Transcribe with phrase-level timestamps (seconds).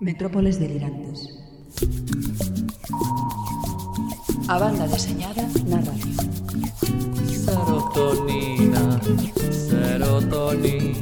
[0.00, 1.28] Metrópoles delirantes.
[4.48, 6.16] A banda deseñada na radio.
[7.44, 8.98] Serotonina,
[9.68, 10.96] serotonina,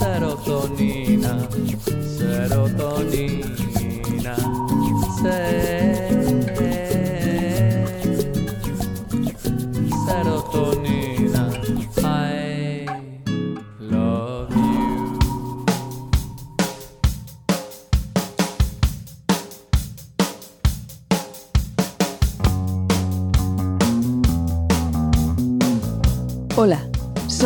[0.00, 1.32] serotonina,
[2.18, 3.56] serotonina,
[5.22, 5.75] serotonina.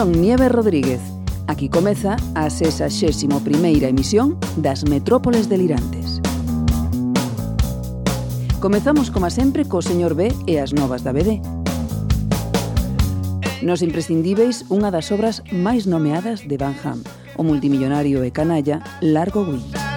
[0.01, 0.99] Son Nieve Rodríguez.
[1.47, 6.23] Aquí comeza a 61ª emisión das Metrópoles Delirantes.
[8.61, 11.45] Comezamos, como sempre, co señor B e as novas da BD.
[13.61, 17.05] Nos imprescindíveis unha das obras máis nomeadas de Van Ham,
[17.37, 19.90] o multimillonario e canalla Largo Winch.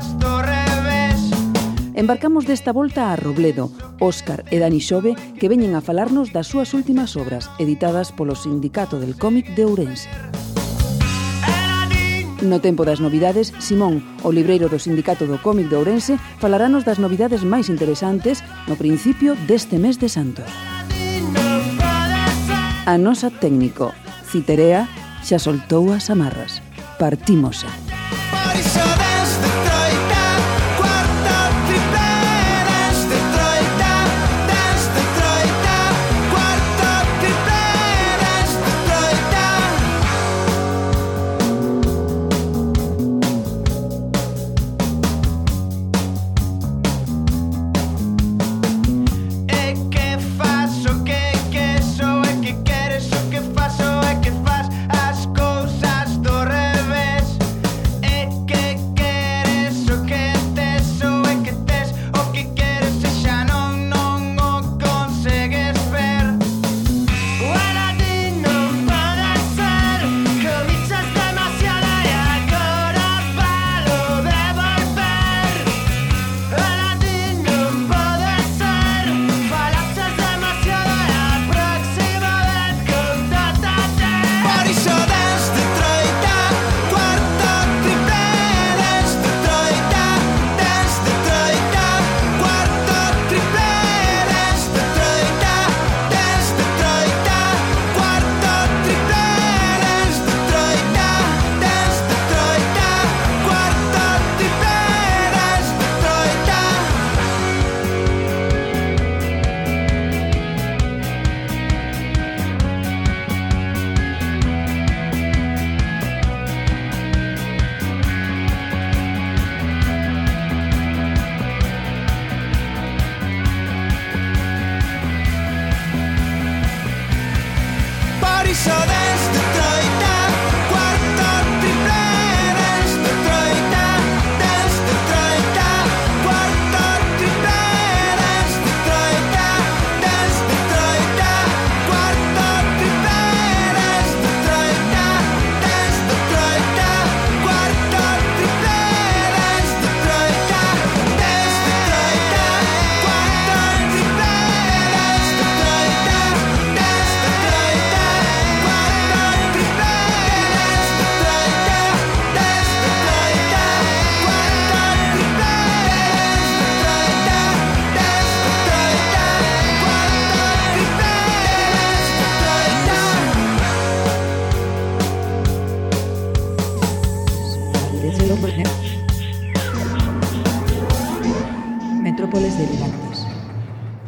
[1.95, 6.73] Embarcamos desta volta a Robledo, Óscar e Dani Xove que veñen a falarnos das súas
[6.73, 10.09] últimas obras editadas polo Sindicato del Cómic de Ourense.
[12.41, 16.97] No tempo das novidades, Simón, o libreiro do Sindicato do Cómic de Ourense, falarános das
[16.97, 20.49] novidades máis interesantes no principio deste mes de Santos.
[22.89, 23.93] A nosa técnico,
[24.27, 24.89] Citerea,
[25.21, 26.57] xa soltou as amarras.
[26.97, 27.63] Partimos.
[27.63, 29.02] Partimos.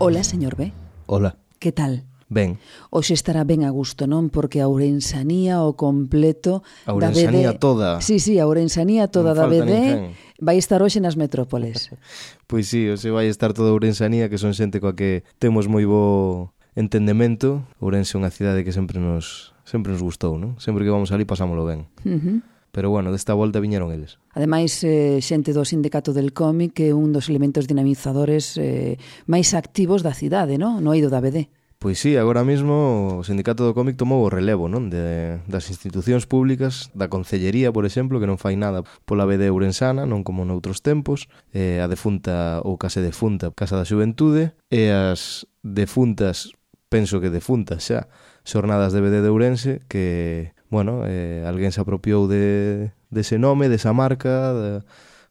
[0.06, 0.72] Ola, señor B.
[1.08, 1.36] Ola.
[1.58, 2.04] Que tal?
[2.30, 2.60] Ben.
[2.94, 4.30] Hoxe estará ben a gusto, non?
[4.30, 7.66] Porque a Ourensanía o completo a Ourensanía da BD...
[7.66, 7.90] toda.
[8.06, 10.14] Sí, sí, a Ourensanía toda non da BD ninguén.
[10.38, 11.90] vai estar hoxe nas metrópoles.
[12.50, 15.90] pois sí, hoxe vai estar toda a Ourensanía, que son xente coa que temos moi
[15.90, 17.66] bo entendemento.
[17.82, 20.62] Ourense é unha cidade que sempre nos sempre nos gustou, non?
[20.62, 21.90] Sempre que vamos ali pasámolo ben.
[22.06, 22.38] Uh -huh
[22.76, 24.20] pero bueno, desta volta viñeron eles.
[24.36, 29.00] Ademais, eh, xente do Sindicato del Cómic que é un dos elementos dinamizadores eh,
[29.32, 30.84] máis activos da cidade, non?
[30.84, 31.48] No eido da BD.
[31.80, 36.28] Pois sí, agora mesmo o Sindicato do Cómic tomou o relevo non de, das institucións
[36.28, 40.84] públicas, da Concellería, por exemplo, que non fai nada pola BD Urensana, non como noutros
[40.84, 46.52] tempos, eh, a defunta ou case defunta Casa da Xuventude, e as defuntas,
[46.92, 48.12] penso que defuntas xa,
[48.44, 53.94] xornadas de BD de Ourense, que bueno, eh, alguén se apropiou de, dese nome, desa
[53.94, 54.72] marca, de,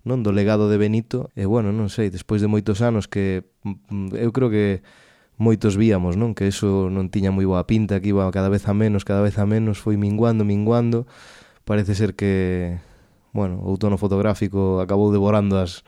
[0.05, 4.13] non do legado de Benito, e bueno, non sei, despois de moitos anos que mm,
[4.13, 4.85] mm, eu creo que
[5.41, 8.75] moitos víamos, non, que eso non tiña moi boa pinta, que iba cada vez a
[8.77, 11.09] menos, cada vez a menos, foi minguando, minguando.
[11.65, 12.79] Parece ser que,
[13.33, 15.83] bueno, o outono fotográfico acabou devorando as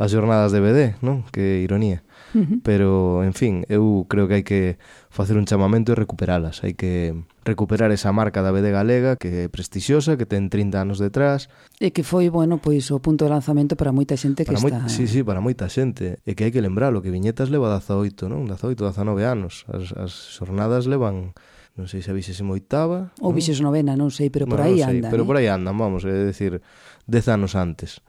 [0.00, 1.28] as jornadas de BD, non?
[1.28, 2.00] Que ironía.
[2.34, 2.60] Uh -huh.
[2.62, 4.78] Pero, en fin, eu creo que hai que
[5.10, 6.62] facer un chamamento e recuperalas.
[6.62, 10.98] Hai que recuperar esa marca da BD galega que é prestixiosa, que ten 30 anos
[11.02, 11.50] detrás.
[11.82, 14.88] E que foi, bueno, pois o punto de lanzamento para moita xente que para está...
[14.88, 16.22] Sí, sí, para moita xente.
[16.22, 18.46] E que hai que lembralo, que Viñetas leva 18, non?
[18.46, 19.66] 18, 19 anos.
[19.66, 21.34] As, as xornadas levan
[21.78, 23.24] non sei se a 28ª...
[23.24, 25.08] Ou vixes novena, non sei, pero por bueno, aí andan.
[25.08, 25.28] Pero eh?
[25.28, 26.60] por aí andan, vamos, é dicir,
[27.06, 28.04] 10 anos antes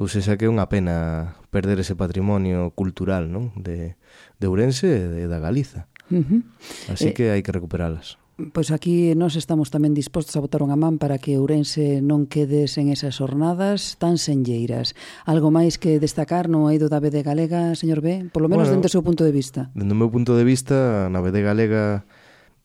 [0.00, 3.52] ou sexa que é unha pena perder ese patrimonio cultural non?
[3.52, 4.00] De,
[4.40, 5.92] de Ourense e da Galiza.
[6.08, 6.40] Uh -huh.
[6.88, 8.16] Así eh, que hai que recuperalas.
[8.56, 12.80] Pois aquí nós estamos tamén dispostos a botar unha man para que Ourense non quedes
[12.80, 14.96] en esas jornadas tan senlleiras.
[15.28, 18.32] Algo máis que destacar no eido da BD Galega, señor B?
[18.32, 19.68] Por lo menos bueno, dentro do seu punto de vista.
[19.76, 22.08] Dentro do meu punto de vista, na BD Galega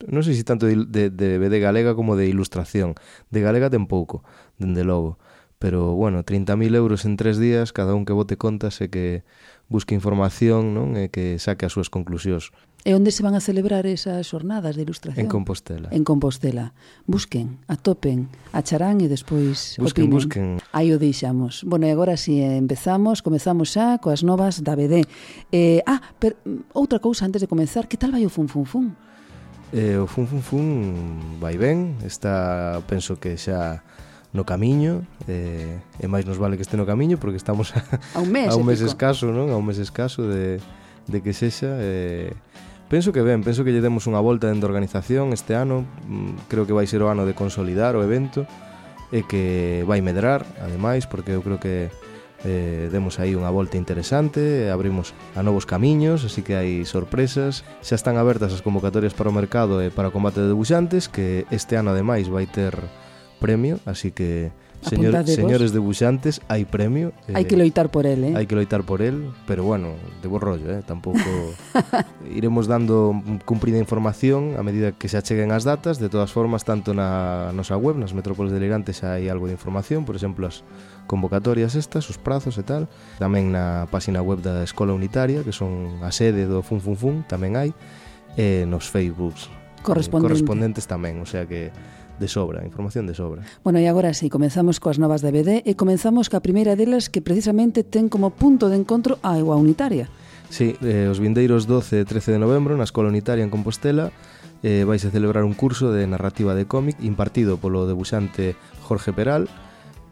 [0.07, 2.95] non sei se tanto de, de, de BD Galega como de ilustración.
[3.27, 4.23] De Galega ten pouco,
[4.55, 5.19] dende logo
[5.65, 9.25] pero bueno, 30.000 euros en tres días, cada un que vote contas e que
[9.65, 12.53] busque información non e que saque as súas conclusións.
[12.85, 15.25] E onde se van a celebrar esas xornadas de ilustración?
[15.25, 15.89] En Compostela.
[15.89, 16.77] En Compostela.
[17.09, 20.13] Busquen, atopen, acharán e despois busquen, opinen.
[20.13, 21.65] Busquen, Aí o deixamos.
[21.65, 25.01] Bueno, e agora si sí, empezamos, comezamos xa coas novas da BD.
[25.49, 26.37] Eh, ah, per,
[26.77, 28.93] outra cousa antes de comenzar, que tal vai o Fun Fun Fun?
[29.73, 30.67] Eh, o Fun Fun Fun
[31.41, 33.81] vai ben, está, penso que xa
[34.35, 37.81] no camiño eh, e máis nos vale que este no camiño porque estamos a,
[38.13, 39.49] a un mes, a un mes escaso, non?
[39.49, 40.59] A un mes escaso de,
[41.07, 42.35] de que sexa eh,
[42.91, 46.51] penso que ben, penso que lle demos unha volta dentro da organización este ano mm,
[46.51, 48.43] creo que vai ser o ano de consolidar o evento
[49.09, 51.89] e que vai medrar ademais porque eu creo que
[52.45, 57.65] eh, demos aí unha volta interesante, abrimos a novos camiños, así que hai sorpresas.
[57.81, 61.49] Xa están abertas as convocatorias para o mercado e para o combate de debuxantes, que
[61.49, 62.77] este ano ademais vai ter
[63.39, 64.51] premio, así que
[64.85, 67.09] señor, señores debuxantes, hai premio.
[67.27, 68.33] Eh, hai que eh, loitar por el, eh?
[68.37, 70.85] Hai que loitar por el, pero bueno, de bo rollo, eh?
[70.85, 71.19] Tampouco
[72.29, 75.97] iremos dando cumprida información a medida que se acheguen as datas.
[75.97, 80.13] De todas formas, tanto na nosa web, nas metrópoles delirantes, hai algo de información, por
[80.13, 80.61] exemplo, as
[81.09, 82.85] convocatorias estas, os prazos e tal.
[83.17, 87.15] Tamén na página web da Escola Unitaria, que son a sede do Fun Fun Fun,
[87.25, 87.71] tamén hai.
[88.35, 90.21] E nos Facebooks eh, correspondentes.
[90.21, 91.71] correspondentes tamén, o sea que
[92.19, 93.43] de sobra, información de sobra.
[93.63, 97.11] Bueno, e agora si, sí, comenzamos coas novas da BD e comenzamos ca primeira delas
[97.11, 100.07] que precisamente ten como punto de encontro a Iguá Unitaria.
[100.49, 104.13] Sí, eh, os vindeiros 12 e 13 de novembro na Escola Unitaria en Compostela
[104.65, 109.47] eh, vais a celebrar un curso de narrativa de cómic impartido polo debuxante Jorge Peral,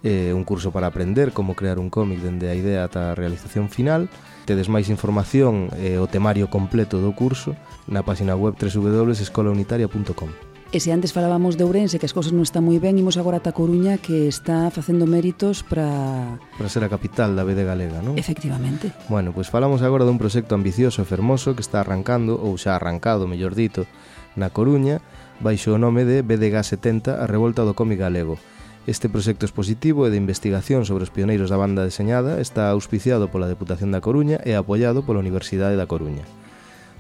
[0.04, 3.74] eh, un curso para aprender como crear un cómic dende a idea ata a realización
[3.74, 4.12] final.
[4.46, 7.56] Tedes máis información e eh, o temario completo do curso
[7.90, 10.53] na página web www.escolaunitaria.com.
[10.74, 13.38] E se antes falábamos de Ourense que as cousas non están moi ben, imos agora
[13.38, 18.18] ata Coruña que está facendo méritos para para ser a capital da BD galega, non?
[18.18, 18.90] Efectivamente.
[19.06, 22.74] Bueno, pois pues falamos agora dun proxecto ambicioso e fermoso que está arrancando ou xa
[22.74, 23.86] arrancado, mellor dito,
[24.34, 24.98] na Coruña
[25.46, 28.42] baixo o nome de BDG 70, a revolta do cómic galego.
[28.90, 33.46] Este proxecto expositivo e de investigación sobre os pioneiros da banda deseñada está auspiciado pola
[33.46, 36.26] Deputación da Coruña e apoiado pola Universidade da Coruña.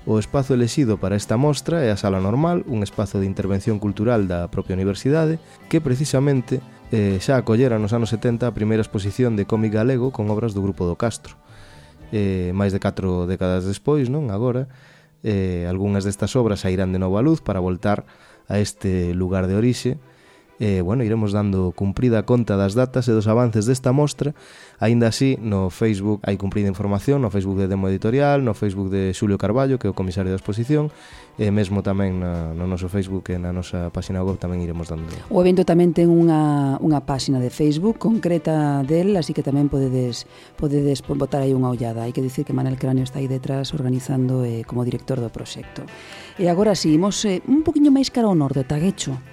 [0.06, 4.28] O espazo elexido para esta mostra é a Sala Normal, un espazo de intervención cultural
[4.28, 5.40] da propia universidade,
[5.72, 6.60] que precisamente
[6.92, 10.60] eh, xa acollera nos anos 70 a primeira exposición de cómic galego con obras do
[10.60, 11.40] Grupo do Castro.
[12.12, 14.68] Eh, máis de 4 décadas despois, non agora,
[15.24, 18.04] eh, algunhas destas obras sairán de novo a luz para voltar
[18.52, 20.04] a este lugar de orixe,
[20.60, 24.38] e, bueno, iremos dando cumprida conta das datas e dos avances desta mostra.
[24.78, 29.16] Aínda así, no Facebook hai cumprida información, no Facebook de Demo Editorial, no Facebook de
[29.18, 30.94] Xulio Carballo, que é o comisario da exposición,
[31.42, 35.10] e mesmo tamén na, no noso Facebook e na nosa página web tamén iremos dando.
[35.34, 40.30] O evento tamén ten unha, unha páxina de Facebook concreta del, así que tamén podedes,
[40.54, 42.06] podedes botar aí unha ollada.
[42.06, 45.82] Hai que dicir que Manel Cráneo está aí detrás organizando eh, como director do proxecto.
[46.38, 49.33] E agora si, imos eh, un poquinho máis cara ao norte, Taguecho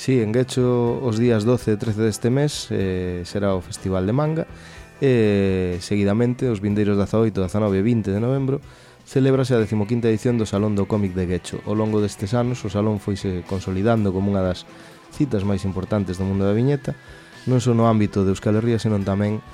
[0.00, 4.16] Sí, en Guecho os días 12 e 13 deste mes eh, será o Festival de
[4.16, 4.48] Manga
[4.96, 7.44] e seguidamente os vindeiros 18, 19
[7.76, 8.64] e 20 de novembro
[9.04, 11.60] celebrase a 15ª edición do Salón do Cómic de Guecho.
[11.68, 14.64] Ao longo destes anos o salón foise consolidando como unha das
[15.12, 16.96] citas máis importantes do mundo da viñeta
[17.44, 19.44] non só no ámbito de Euskal Herria senón tamén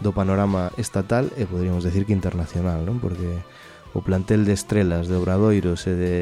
[0.00, 3.04] do panorama estatal e poderíamos decir que internacional, non?
[3.04, 3.44] Porque
[3.92, 6.14] o plantel de estrelas, de obradoiros e de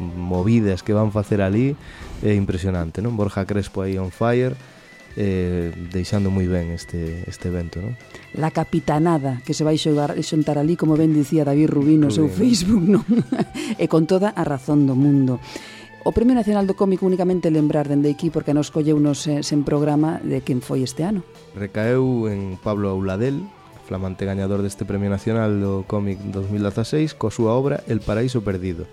[0.00, 1.78] movidas que van facer ali
[2.22, 3.14] é impresionante, non?
[3.14, 4.58] Borja Crespo aí on fire,
[5.14, 7.94] eh, deixando moi ben este, este evento, non?
[8.34, 12.26] La Capitanada, que se vai xogar, xontar ali, como ben dicía David Rubín no seu
[12.26, 13.06] Facebook, non?
[13.82, 15.38] e con toda a razón do mundo.
[16.02, 19.62] O Premio Nacional do Cómico únicamente lembrar dende aquí porque nos colleu nos eh, sen
[19.62, 21.22] programa de quen foi este ano.
[21.54, 23.46] Recaeu en Pablo Auladel,
[23.84, 28.86] flamante gañador deste Premio Nacional do Cómic 2016, coa súa obra El Paraíso Perdido.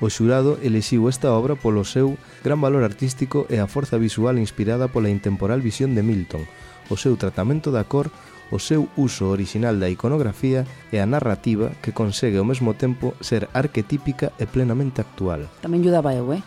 [0.00, 4.86] O xurado elixiu esta obra polo seu gran valor artístico e a forza visual inspirada
[4.88, 6.46] pola intemporal visión de Milton,
[6.88, 8.08] o seu tratamento da cor,
[8.50, 13.50] o seu uso orixinal da iconografía e a narrativa que consegue ao mesmo tempo ser
[13.52, 15.46] arquetípica e plenamente actual.
[15.60, 16.42] Tamén ayudaba eu, eh?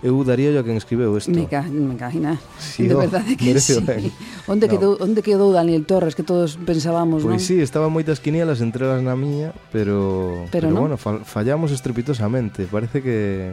[0.00, 1.28] eu daría a quen escribeu isto.
[1.30, 2.40] Me, ca, me cagina.
[2.56, 3.76] Sí, de oh, verdade que sí.
[3.84, 4.08] Ben.
[4.48, 4.72] Onde, no.
[4.72, 7.36] quedou, onde quedou Daniel Torres, que todos pensábamos, pois non?
[7.36, 12.64] Pois sí, estaban moitas quinielas entre elas na miña, pero, pero, pero bueno, fallamos estrepitosamente.
[12.64, 13.52] Parece que,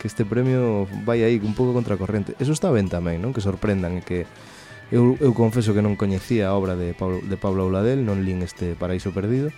[0.00, 2.34] que este premio vai aí un pouco contracorrente.
[2.40, 3.36] Eso está ben tamén, non?
[3.36, 4.24] Que sorprendan e que
[4.92, 8.40] eu, eu confeso que non coñecía a obra de Pablo, de Pablo Auladel, non lin
[8.40, 9.52] este Paraíso Perdido,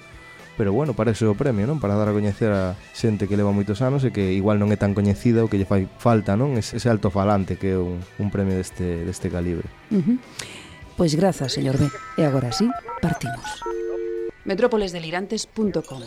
[0.57, 1.83] pero bueno, para eso é o premio, non?
[1.83, 4.79] Para dar a coñecer a xente que leva moitos anos e que igual non é
[4.79, 6.55] tan coñecida o que lle fai falta, non?
[6.55, 9.67] Ese, ese alto falante que é un, un premio deste, deste calibre.
[9.91, 10.17] Uh -huh.
[10.95, 11.91] Pois grazas, señor B.
[12.19, 12.71] E agora sí,
[13.03, 13.63] partimos.
[14.45, 16.03] metrópolesdelirantes.com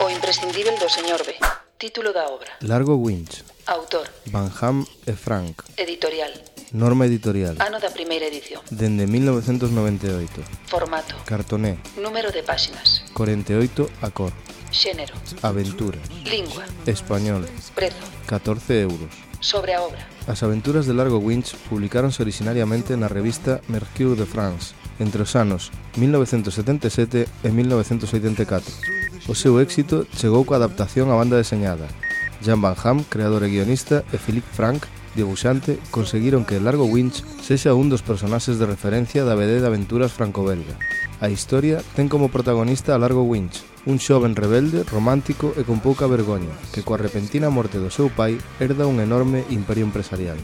[0.00, 1.36] O imprescindível do señor B.
[1.78, 2.52] Título da obra.
[2.60, 3.44] Largo Winch.
[3.66, 4.08] Autor.
[4.26, 5.62] Van Ham e Frank.
[5.76, 6.32] Editorial.
[6.72, 7.56] Norma editorial.
[7.58, 8.62] Ano da primeira edición.
[8.70, 10.38] Dende 1998.
[10.70, 11.18] Formato.
[11.26, 11.82] Cartoné.
[11.98, 13.02] Número de páxinas.
[13.12, 14.30] 48 a cor.
[14.70, 15.10] Xénero.
[15.42, 16.06] Aventuras.
[16.22, 16.62] Lingua.
[16.86, 17.42] Español.
[17.74, 17.98] Prezo.
[18.26, 19.10] 14 euros.
[19.40, 20.06] Sobre a obra.
[20.30, 25.74] As aventuras de Largo Winch publicáronse originariamente na revista Mercure de France entre os anos
[25.98, 28.70] 1977 e 1984.
[29.26, 31.90] O seu éxito chegou coa adaptación á banda deseñada.
[32.46, 37.74] Jan Van Ham, creador e guionista, e Philippe Frank, dibuixante, conseguiron que Largo Winch sexa
[37.74, 40.78] un dos personaxes de referencia da BD de aventuras franco-belga.
[41.20, 46.08] A historia ten como protagonista a Largo Winch, un xoven rebelde, romántico e con pouca
[46.08, 50.40] vergoña, que coa repentina morte do seu pai herda un enorme imperio empresarial.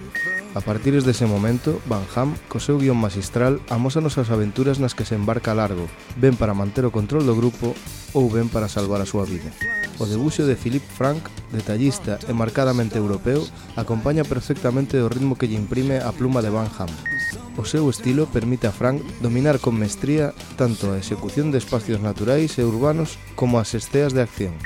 [0.56, 5.04] A partir dese momento, Van Ham, co seu guión magistral, amósanos as aventuras nas que
[5.04, 5.84] se embarca Largo,
[6.16, 7.76] ben para manter o control do grupo
[8.16, 9.52] ou ben para salvar a súa vida.
[10.00, 13.44] O debuxo de Philippe Frank, detallista e marcadamente europeo,
[13.76, 16.88] acompaña perfectamente o ritmo que lle imprime a pluma de Van Ham.
[17.60, 22.56] O seu estilo permite a Frank dominar con mestría tanto a execución de espacios naturais
[22.56, 24.56] e urbanos como as esteas de acción.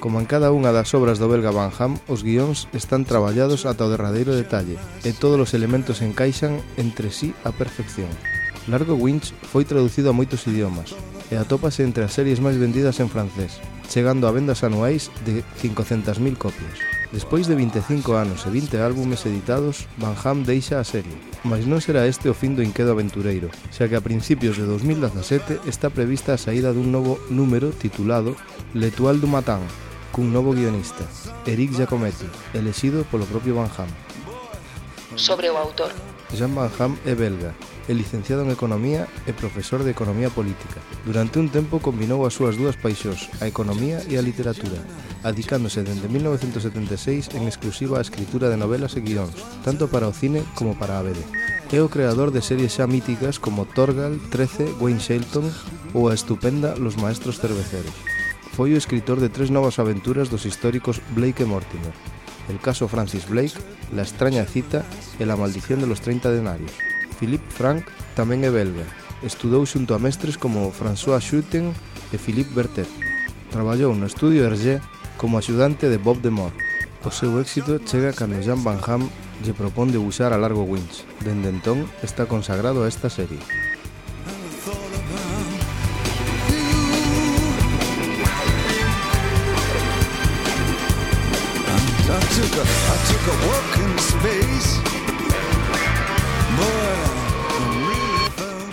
[0.00, 3.84] Como en cada unha das obras do belga Van Ham, os guións están traballados ata
[3.84, 8.08] o derradeiro detalle e todos os elementos encaixan entre sí a perfección.
[8.64, 10.96] Largo Winch foi traducido a moitos idiomas
[11.28, 13.60] e atópase entre as series máis vendidas en francés,
[13.92, 16.80] chegando a vendas anuais de 500.000 copias.
[17.12, 21.12] Despois de 25 anos e 20 álbumes editados, Van Ham deixa a serie,
[21.44, 25.68] mas non será este o fin do inquedo aventureiro, xa que a principios de 2017
[25.68, 28.32] está prevista a saída dun novo número titulado
[28.72, 31.06] L'Etoile du Matin, cun novo guionista,
[31.46, 33.88] Eric Giacometti, elexido polo propio Van Ham.
[35.16, 35.92] Sobre o autor.
[36.34, 37.54] Jean Van Ham é belga,
[37.88, 40.78] é licenciado en Economía e profesor de Economía Política.
[41.02, 44.78] Durante un tempo combinou as súas dúas paixóns, a economía e a literatura,
[45.26, 49.34] adicándose dende 1976 en exclusiva á escritura de novelas e guións,
[49.66, 51.18] tanto para o cine como para a BD.
[51.70, 55.46] É o creador de series xa míticas como Torgal, 13, Wayne Shelton
[55.94, 58.09] ou a estupenda Los Maestros Cerveceros
[58.60, 61.96] foi o escritor de tres novas aventuras dos históricos Blake e Mortimer,
[62.44, 63.56] El caso Francis Blake,
[63.88, 64.84] La extraña cita
[65.16, 66.68] e La maldición de los 30 denarios.
[67.16, 68.84] Philippe Frank tamén é belga.
[69.24, 71.72] Estudou xunto a mestres como François Schutten
[72.12, 72.92] e Philippe Bertet.
[73.48, 74.84] Traballou no estudio Hergé
[75.16, 76.52] como axudante de Bob de Moor.
[77.00, 79.08] O seu éxito chega cando Jean Van Ham
[79.40, 81.08] lle propón debuxar a Largo Winch.
[81.24, 83.40] Dende entón está consagrado a esta serie.
[92.40, 94.70] Took a, I took a walk in space.
[96.56, 96.96] Boy,
[97.52, 98.72] I really felt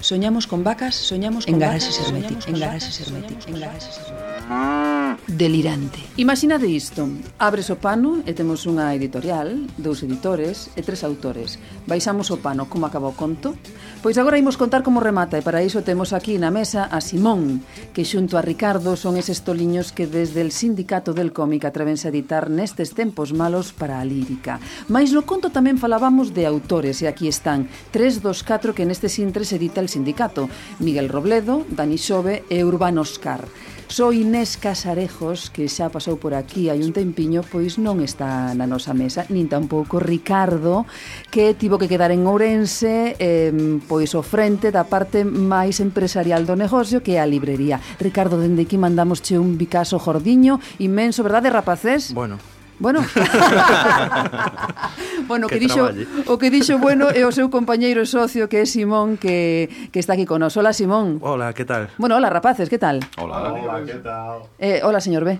[0.00, 2.56] Soñamos con vacas, soñamos con en garaxes herméticos, en
[3.00, 4.91] herméticos, en garaxes herméticos.
[5.26, 6.00] delirante.
[6.16, 7.08] Imaginade isto.
[7.38, 11.56] Abres o pano e temos unha editorial, dous editores e tres autores.
[11.88, 13.56] Baixamos o pano como acaba o conto.
[14.02, 17.62] Pois agora imos contar como remata e para iso temos aquí na mesa a Simón,
[17.94, 22.12] que xunto a Ricardo son eses toliños que desde el sindicato del cómic atrevense a
[22.12, 24.58] editar nestes tempos malos para a lírica.
[24.90, 29.06] Mais no conto tamén falábamos de autores e aquí están tres dos catro que neste
[29.06, 30.50] sintres edita el sindicato.
[30.82, 33.46] Miguel Robledo, Dani Xove e Urbano Oscar.
[33.92, 38.64] Só Inés Casarejos, que xa pasou por aquí hai un tempiño, pois non está na
[38.64, 40.88] nosa mesa, nin tampouco Ricardo,
[41.28, 43.52] que tivo que quedar en Ourense, eh,
[43.84, 47.84] pois o frente da parte máis empresarial do negocio, que é a librería.
[48.00, 52.16] Ricardo, dende aquí mandamosche un bicaso jordiño, inmenso, verdade, rapaces?
[52.16, 52.40] Bueno,
[52.82, 53.00] Bueno.
[55.28, 55.88] bueno, que, que dixo,
[56.26, 60.18] o que dixo bueno é o seu compañeiro socio que é Simón que, que está
[60.18, 60.58] aquí con nós.
[60.58, 61.22] Hola, Simón.
[61.22, 61.94] Hola, que tal?
[61.94, 62.98] Bueno, hola, rapaces, que tal?
[63.22, 64.50] Hola, hola que tal?
[64.58, 65.38] Eh, hola, señor B.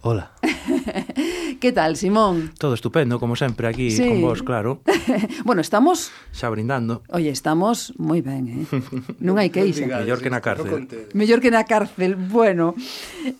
[0.00, 0.32] Hola.
[1.60, 2.56] que tal, Simón?
[2.56, 4.08] Todo estupendo, como sempre, aquí sí.
[4.08, 4.80] con vos, claro.
[5.44, 6.10] bueno, estamos...
[6.32, 7.02] Xa brindando.
[7.12, 8.64] Oye, estamos moi ben, eh?
[9.20, 9.84] non hai queixa.
[9.84, 10.88] Mellor que na cárcel.
[11.12, 12.72] Mellor que na cárcel, bueno.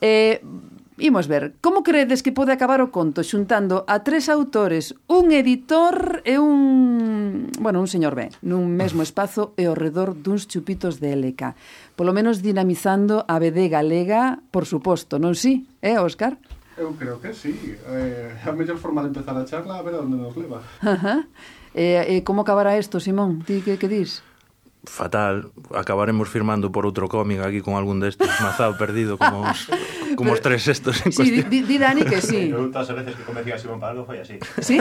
[0.04, 0.44] Eh,
[1.00, 6.20] Imos ver, como credes que pode acabar o conto xuntando a tres autores, un editor
[6.28, 11.16] e un, bueno, un señor B, nun mesmo espazo e ao redor duns chupitos de
[11.16, 11.56] LK,
[11.96, 15.64] polo menos dinamizando a BD galega, por suposto, non si?
[15.80, 16.36] Eh, Óscar?
[16.76, 17.56] Eu creo que sí.
[17.88, 20.60] Eh, a mellor forma de empezar a charla a ver a onde nos leva.
[20.84, 21.24] Ajá.
[21.72, 23.40] Eh, eh, como acabará isto, Simón?
[23.48, 24.20] Ti que, que dis?
[24.84, 29.68] fatal, acabaremos firmando por outro cómic aquí con algún destes mazado perdido como os,
[30.16, 31.50] como os tres estos en sí, cuestión.
[31.52, 32.48] Di, di Dani que sí.
[32.48, 34.40] Eu todas as veces que convencí a Simón para algo foi así.
[34.64, 34.80] Sí?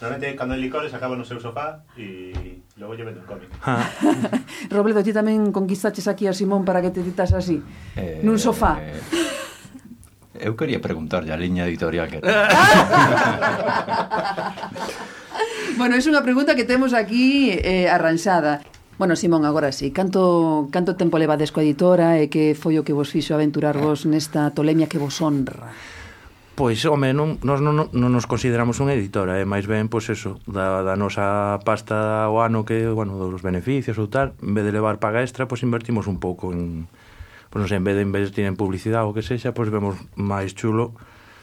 [0.00, 3.48] Normalmente cando hai licores acaba no seu sofá e logo lle vendo un cómic.
[3.64, 3.88] Ah.
[4.74, 7.64] Robledo, ti tamén conquistaches aquí a Simón para que te ditas así,
[7.96, 8.76] eh, nun sofá.
[8.76, 9.00] Eh,
[10.36, 12.20] eu quería preguntarlle a liña editorial que
[15.74, 18.62] Bueno, é unha pregunta que temos aquí eh, arranxada.
[18.96, 19.90] Bueno, Simón, agora sí.
[19.90, 24.14] Canto, canto tempo levades coa editora e que foi o que vos fixo aventurarvos eh.
[24.14, 25.74] nesta tolemia que vos honra?
[26.54, 29.46] Pois, home, non, nós non, non nos consideramos unha editora, é eh?
[29.50, 34.06] máis ben, pois eso, da, da nosa pasta o ano que, bueno, dos beneficios ou
[34.06, 36.86] tal, en vez de levar paga extra, pois invertimos un pouco en,
[37.50, 40.54] pois non sei, en vez de invertir en publicidade ou que sexa, pois vemos máis
[40.54, 40.94] chulo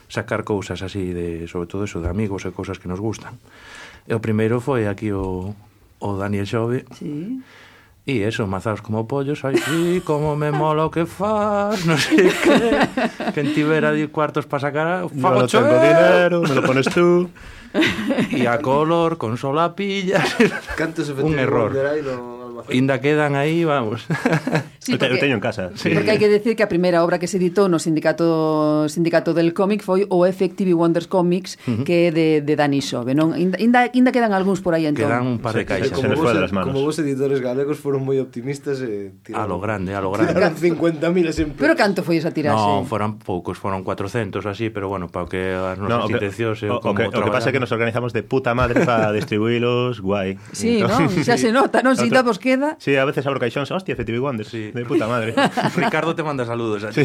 [0.07, 3.35] sacar cousas así, de, sobre todo eso, de amigos e cousas que nos gustan.
[4.07, 5.51] E o primeiro foi aquí o,
[6.01, 6.83] o Daniel Xove.
[6.97, 7.39] Sí.
[8.01, 12.33] E eso, mazaos como pollos, aí, sí, como me mola o que faz, non sei
[12.33, 12.57] que.
[13.37, 15.69] Quen tivera di cuartos para sacar, ah, fago no chover.
[15.69, 17.29] tengo dinero, me lo pones tú.
[18.35, 20.19] E a color, con sola pilla.
[20.75, 21.71] Cantos un error.
[22.67, 24.05] Ainda quedan aí, vamos.
[24.81, 25.69] Sí, porque, eu teño en casa.
[25.77, 25.93] Sí.
[25.93, 29.53] Porque hai que decir que a primeira obra que se editou no sindicato sindicato del
[29.53, 31.85] cómic foi o Effective Wonders Comics uh -huh.
[31.85, 33.13] que é de, de Dani Xove.
[33.13, 33.37] Non?
[33.37, 35.05] Inda, inda quedan algúns por aí entón.
[35.05, 35.93] Quedan un par de caixas.
[35.93, 39.93] Sí, como, vos, como vos editores galegos foron moi optimistas e eh, a lo grande,
[39.93, 40.33] a lo grande.
[40.33, 41.61] Tiraron 50.000 exemplares.
[41.61, 42.57] Pero canto foi esa tirase?
[42.57, 46.57] Non, foron poucos, foron 400 así, pero bueno, para que as nosas no, intencións...
[46.65, 49.13] Eh, o, o, que, o que pasa é que nos organizamos de puta madre para
[49.19, 50.41] distribuílos, guai.
[50.57, 51.05] Sí, non?
[51.21, 51.93] Xa se nota, non?
[51.93, 52.13] Si sí.
[52.13, 52.81] damos queda...
[52.81, 54.49] Sí, a veces abro caixóns, hostia, Effective Wonders.
[54.49, 54.70] Sí.
[54.73, 55.35] De puta madre.
[55.75, 56.83] Ricardo te manda saludos.
[56.83, 56.89] Eh.
[56.91, 57.03] Sí.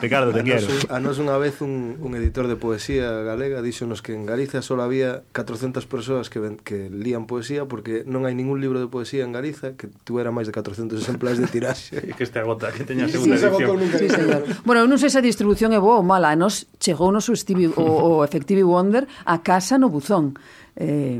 [0.00, 0.66] Ricardo, te a quiero.
[0.66, 4.62] Nos, a nos unha vez un, un editor de poesía galega díxonos que en Galicia
[4.62, 8.88] só había 400 persoas que, ven, que lían poesía porque non hai ningún libro de
[8.88, 11.98] poesía en Galiza que tuera máis de 400 exemplares de tiraxe.
[12.16, 13.78] que este agota, que teña segunda sí, edición.
[13.92, 14.42] Se sí, señor.
[14.68, 16.32] bueno, non sei se a distribución é boa ou mala.
[16.32, 20.38] A nos chegou o, Stevie, o, o Effective Wonder a casa no buzón.
[20.80, 21.18] Eh,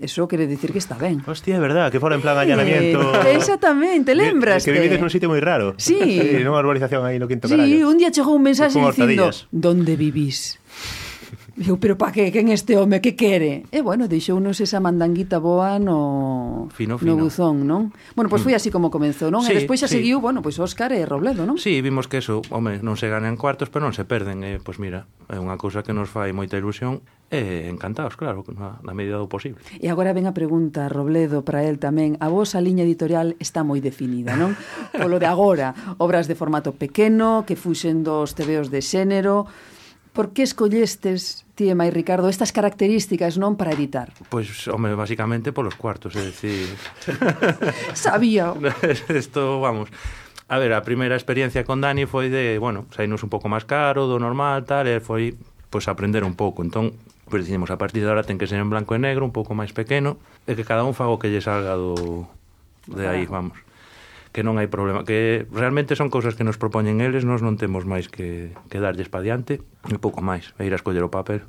[0.00, 1.22] eso quere dicir que está ben.
[1.22, 3.14] Hostia, é verdad, que fora en plan allanamiento.
[3.22, 4.66] Eh, exactamente, lembras?
[4.66, 5.78] Que, que vivides nun sitio moi raro.
[5.78, 5.94] Sí.
[6.34, 7.86] sí nunha urbanización aí no quinto Sí, carallo.
[7.86, 9.30] un día chegou un mensaxe dicindo.
[9.54, 10.58] Donde vivís?
[11.58, 13.66] Eu, pero pa que, quen este home, que quere?
[13.74, 17.18] E, bueno, deixounos esa mandanguita boa no, fino, fino.
[17.18, 17.90] no buzón, non?
[18.14, 19.42] Bueno, pois pues foi así como comenzou, non?
[19.42, 19.98] Sí, e despois xa sí.
[19.98, 21.58] seguiu, bueno, pois pues Óscar e Robledo, non?
[21.58, 24.56] Sí, vimos que eso, home, non se ganan cuartos, pero non se perden, e, eh?
[24.62, 28.40] pois pues mira, é unha cousa que nos fai moita ilusión E eh, encantados, claro,
[28.56, 29.60] na, na medida do posible.
[29.76, 32.16] E agora ven a pregunta, Robledo, para el tamén.
[32.24, 34.56] A vosa liña editorial está moi definida, non?
[34.96, 39.44] Polo de agora, obras de formato pequeno, que fuxen dos tebeos de xénero,
[40.18, 44.10] Por que escollestes, ti e mai Ricardo, estas características non para editar?
[44.26, 46.74] Pois, pues, home, basicamente polos cuartos, é dicir...
[47.94, 48.50] Sabía.
[49.14, 49.94] Isto, vamos...
[50.50, 54.10] A ver, a primeira experiencia con Dani foi de, bueno, saínos un pouco máis caro
[54.10, 55.38] do normal, tal, e foi,
[55.70, 56.66] pois, pues, aprender un pouco.
[56.66, 56.98] Entón,
[57.30, 59.30] pois, pues, dicimos, a partir de agora ten que ser en blanco e negro, un
[59.30, 60.18] pouco máis pequeno,
[60.50, 62.26] e que cada un fago que lle salga do...
[62.90, 63.67] De aí, vamos
[64.38, 67.82] que non hai problema, que realmente son cousas que nos propoñen eles, nós non temos
[67.82, 69.58] máis que, que darlles pa diante,
[69.90, 71.42] e pouco máis, e ir a escoller o papel.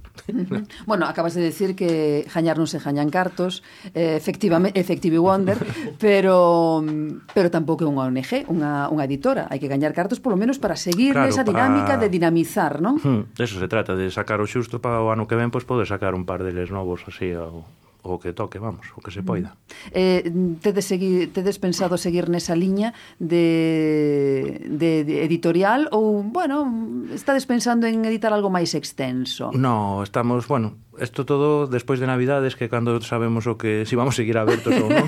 [0.90, 3.62] Bueno, acabas de decir que jañar non se jañan cartos,
[3.94, 5.62] eh, efectivamente, Effective Wonder,
[6.02, 6.82] pero
[7.30, 10.74] pero tampouco é unha ONG, unha, unha editora, hai que gañar cartos polo menos para
[10.74, 12.98] seguir claro, esa dinámica de dinamizar, non?
[12.98, 15.78] Hmm, eso se trata, de sacar o xusto para o ano que ven, pois pues,
[15.78, 17.70] poder sacar un par deles novos así ao,
[18.02, 19.56] o que toque, vamos, o que se poida.
[19.56, 19.92] Mm.
[19.92, 20.32] Eh,
[20.64, 26.64] tedes, seguir, tedes pensado seguir nesa liña de, de, de editorial ou, bueno,
[27.12, 29.52] estades pensando en editar algo máis extenso?
[29.52, 34.16] No, estamos, bueno, isto todo despois de Navidades que cando sabemos o que si vamos
[34.16, 35.08] a seguir abertos ou non.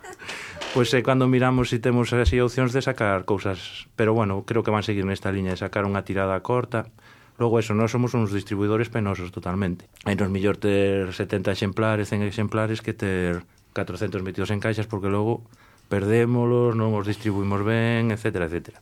[0.76, 4.64] pois é cando miramos se si temos así opcións de sacar cousas, pero bueno, creo
[4.64, 6.92] que van seguir nesta liña de sacar unha tirada corta,
[7.36, 9.84] Logo, eso, nós somos uns distribuidores penosos totalmente.
[10.08, 13.44] É nos millor ter 70 exemplares, 100 exemplares, que ter
[13.76, 15.44] 400 metidos en caixas, porque logo
[15.92, 18.80] perdémolos, non os distribuimos ben, etcétera, etcétera.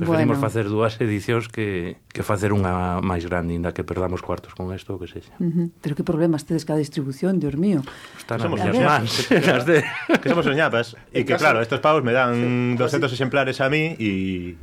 [0.00, 0.48] Preferimos bueno.
[0.48, 4.96] facer dúas edicións que, que facer unha máis grande, inda que perdamos cuartos con isto,
[4.96, 5.36] que sexa.
[5.36, 5.66] Uh -huh.
[5.84, 7.84] Pero que problemas tedes cada distribución, Dios mío.
[8.16, 9.28] Están somos as mans.
[9.68, 9.84] de...
[10.24, 10.96] que somos soñapas.
[11.12, 14.56] E que, claro, estos pavos me dan sí, 200 exemplares a mí e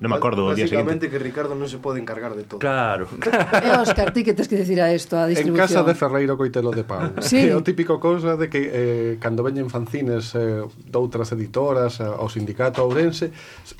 [0.00, 1.06] non me acordo o día seguinte.
[1.12, 2.58] que Ricardo non se pode encargar de todo.
[2.58, 3.06] Claro.
[3.60, 5.60] E eh, Óscar, ti que tens que decir a isto, a distribución?
[5.60, 7.14] En casa de Ferreiro Coitelo de Pau.
[7.20, 7.46] sí.
[7.50, 12.32] É o típico cousa de que eh, cando veñen fanzines eh, doutras editoras eh, ao
[12.32, 13.28] sindicato ourense,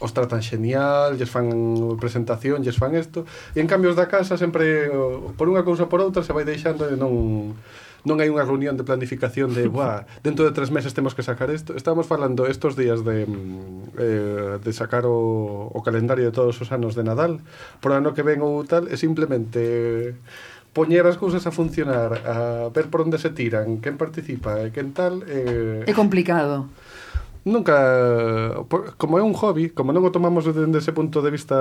[0.04, 1.48] os tratan xenial, lles fan
[1.96, 3.24] presentación, lles fan isto,
[3.56, 4.92] e en cambios da casa sempre
[5.40, 7.56] por unha cousa ou por outra se vai deixando e non
[8.00, 11.52] non hai unha reunión de planificación de Buah, dentro de tres meses temos que sacar
[11.52, 16.56] isto Estamos falando estos días de mm, eh, de sacar o, o calendario de todos
[16.60, 17.40] os anos de Nadal.
[17.80, 20.16] Por ano que ven ou tal e simplemente
[20.72, 24.94] poñer as cousas a funcionar a ver por onde se tiran quen participa e quen
[24.94, 25.84] tal eh...
[25.84, 26.70] é complicado
[27.44, 28.54] nunca
[28.96, 31.56] como é un hobby, como non o tomamos dende ese punto de vista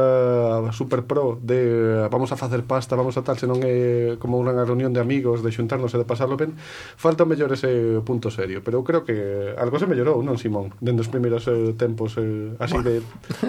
[0.75, 4.51] super pro de ah, vamos a facer pasta, vamos a tal, senón é como unha
[4.67, 6.51] reunión de amigos, de xuntarnos e de pasarlo ben,
[6.99, 10.99] falta mellor ese punto serio, pero eu creo que algo se mellorou, non Simón, dende
[10.99, 12.99] os primeiros eh, tempos eh, así de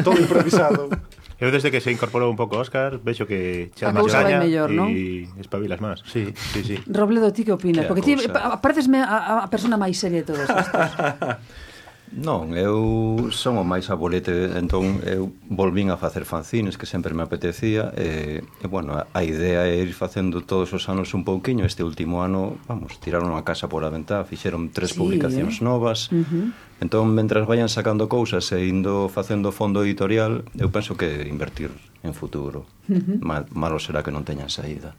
[0.07, 0.87] todo improvisado.
[1.41, 5.81] Eu desde que se incorporou un pouco Óscar, vexo que xa máis gaña e espabilas
[5.81, 6.05] máis.
[6.05, 6.77] Sí, sí, sí.
[6.85, 7.89] Robledo, ti que opinas?
[7.89, 8.13] Porque ti
[8.61, 10.61] parecesme a, a persona máis seria de todos estos.
[12.11, 17.23] Non, eu son o máis abolete, entón eu volvín a facer fanzines que sempre me
[17.23, 21.87] apetecía e, e bueno, a idea é ir facendo todos os anos un pouquiño, este
[21.87, 25.65] último ano, vamos, tiraron a casa por a ventá, fixeron tres sí, publicacións eh?
[25.65, 26.11] novas.
[26.11, 26.47] Uh -huh.
[26.83, 31.71] Entón, mentras vayan sacando cousas e indo facendo fondo editorial, eu penso que invertir
[32.03, 32.67] en futuro.
[32.91, 33.19] Uh -huh.
[33.23, 34.99] Mal, malo será que non teñan saída.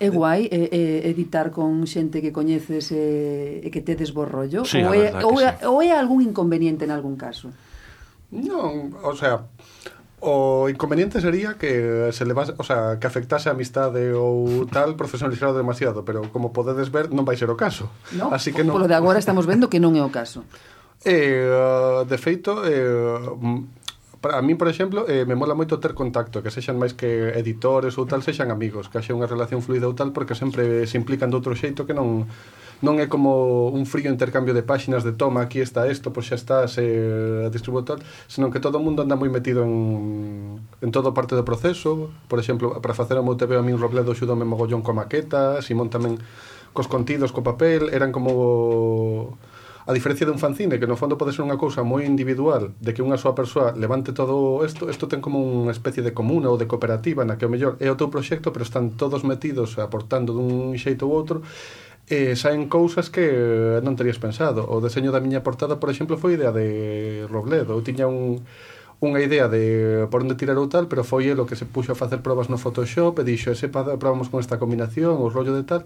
[0.00, 4.64] É guai é, é, editar con xente que coñeces e, e que tedes bo rollo?
[4.64, 5.66] Sí, ou, é, ou, é, sí.
[5.66, 7.52] ou é algún inconveniente en algún caso?
[8.34, 9.46] Non, o sea,
[10.24, 15.52] o inconveniente sería que se levase, o sea, que afectase a amistade ou tal profesionalizado
[15.52, 17.92] demasiado, pero como podedes ver non vai ser o caso.
[18.16, 18.72] No, Así que non.
[18.72, 20.48] Polo de agora estamos vendo que non é o caso.
[21.04, 21.44] Eh,
[22.08, 23.20] de feito, eh,
[24.32, 27.98] a mí, por exemplo, eh, me mola moito ter contacto, que sexan máis que editores
[28.00, 31.28] ou tal, sexan amigos, que haxe unha relación fluida ou tal, porque sempre se implican
[31.28, 32.24] de outro xeito que non
[32.84, 36.36] non é como un frío intercambio de páxinas de toma, aquí está isto, pois xa
[36.36, 41.16] está, se distribuo tal, senón que todo o mundo anda moi metido en, en todo
[41.16, 44.84] parte do proceso, por exemplo, para facer o meu TV a min Robledo xudome mogollón
[44.84, 46.20] coa maqueta, Simón tamén
[46.76, 49.38] cos contidos, co papel, eran como
[49.84, 53.04] A diferencia dun fanzine, que no fondo pode ser unha cousa moi individual, de que
[53.04, 56.64] unha soa persoa levante todo isto, isto ten como unha especie de comuna ou de
[56.64, 60.72] cooperativa na que o mellor é o teu proxecto, pero están todos metidos aportando dun
[60.80, 61.44] xeito ou outro,
[62.08, 63.28] e saen cousas que
[63.84, 64.64] non terías pensado.
[64.64, 67.76] O deseño da miña portada, por exemplo, foi idea de Robledo.
[67.76, 68.40] Eu tiña un
[69.02, 71.92] unha idea de por onde tirar ou tal, pero foi el o que se puxo
[71.92, 75.64] a facer probas no Photoshop e dixo, ese probamos con esta combinación, o rollo de
[75.66, 75.82] tal,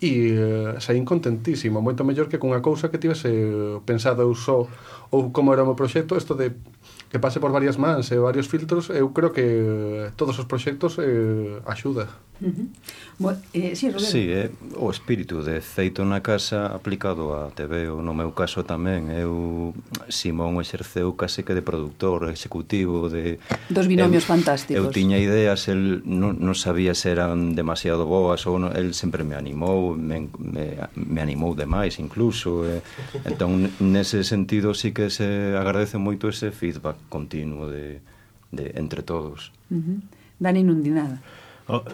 [0.00, 3.28] e uh, saín contentísimo, moito mellor que cunha cousa que tivese
[3.84, 4.64] pensado eu só
[5.10, 6.54] ou como era o meu proxecto, isto de
[7.10, 11.58] que pase por varias mans e varios filtros, eu creo que todos os proxectos eh,
[11.66, 12.06] axuda.
[12.40, 12.66] Uh -huh.
[13.18, 14.06] Bo, eh, sí, Roberto.
[14.06, 19.10] sí, eh, o espírito de feito na casa aplicado a TV, no meu caso tamén,
[19.10, 19.74] eu
[20.08, 24.78] Simón exerceu case que de produtor executivo de dos binomios eu, fantásticos.
[24.78, 29.26] Eu tiña ideas, el non, non sabía se eran demasiado boas ou non, el sempre
[29.26, 32.80] me animou, me, me, me animou demais incluso, eh,
[33.26, 38.00] entón nese sentido sí que se agradece moito ese feedback continuo de,
[38.52, 39.52] de entre todos.
[39.70, 39.98] Uh -huh.
[40.38, 41.22] Dani Nundinada.
[41.70, 41.84] O,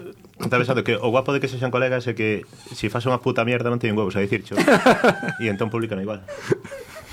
[0.40, 3.20] está pensando que o guapo de que sexan colegas é que se si fas unha
[3.20, 4.56] puta mierda non teñen huevos a dicircho
[5.42, 6.24] e entón publican igual.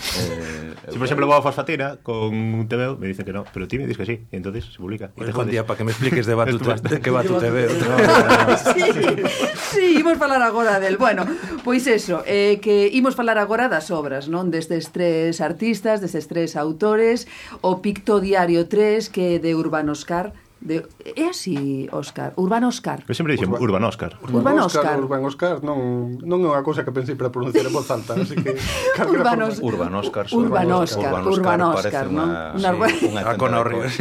[0.04, 3.68] Eh, si, por exemplo, vou a fosfatina con un TVO, me dicen que no, pero
[3.68, 5.12] ti me dices que sí, e entonces se publica.
[5.16, 7.72] Pues un día para que me expliques de, batu, de que va tu TVO.
[8.76, 8.84] sí,
[9.72, 10.98] sí, imos falar agora del.
[10.98, 11.26] Bueno,
[11.64, 14.52] pois eso, eh, que imos falar agora das obras, non?
[14.52, 17.32] Destes tres artistas, destes tres autores,
[17.64, 23.04] o Picto Diario 3, que é de Urbanoscar, De, é así, Óscar, Urbano Óscar.
[23.04, 24.16] Eu sempre dixen Urban Óscar.
[24.24, 27.92] Urban Óscar, Urban Óscar, non, non é unha cousa que pensei para pronunciar en voz
[27.92, 28.56] alta, así que...
[29.12, 29.60] Urban Óscar.
[29.60, 30.26] Urban Óscar.
[30.32, 32.56] Urban Óscar, Urban Óscar, non?
[32.56, 33.84] Unha, sí, unha conorrio.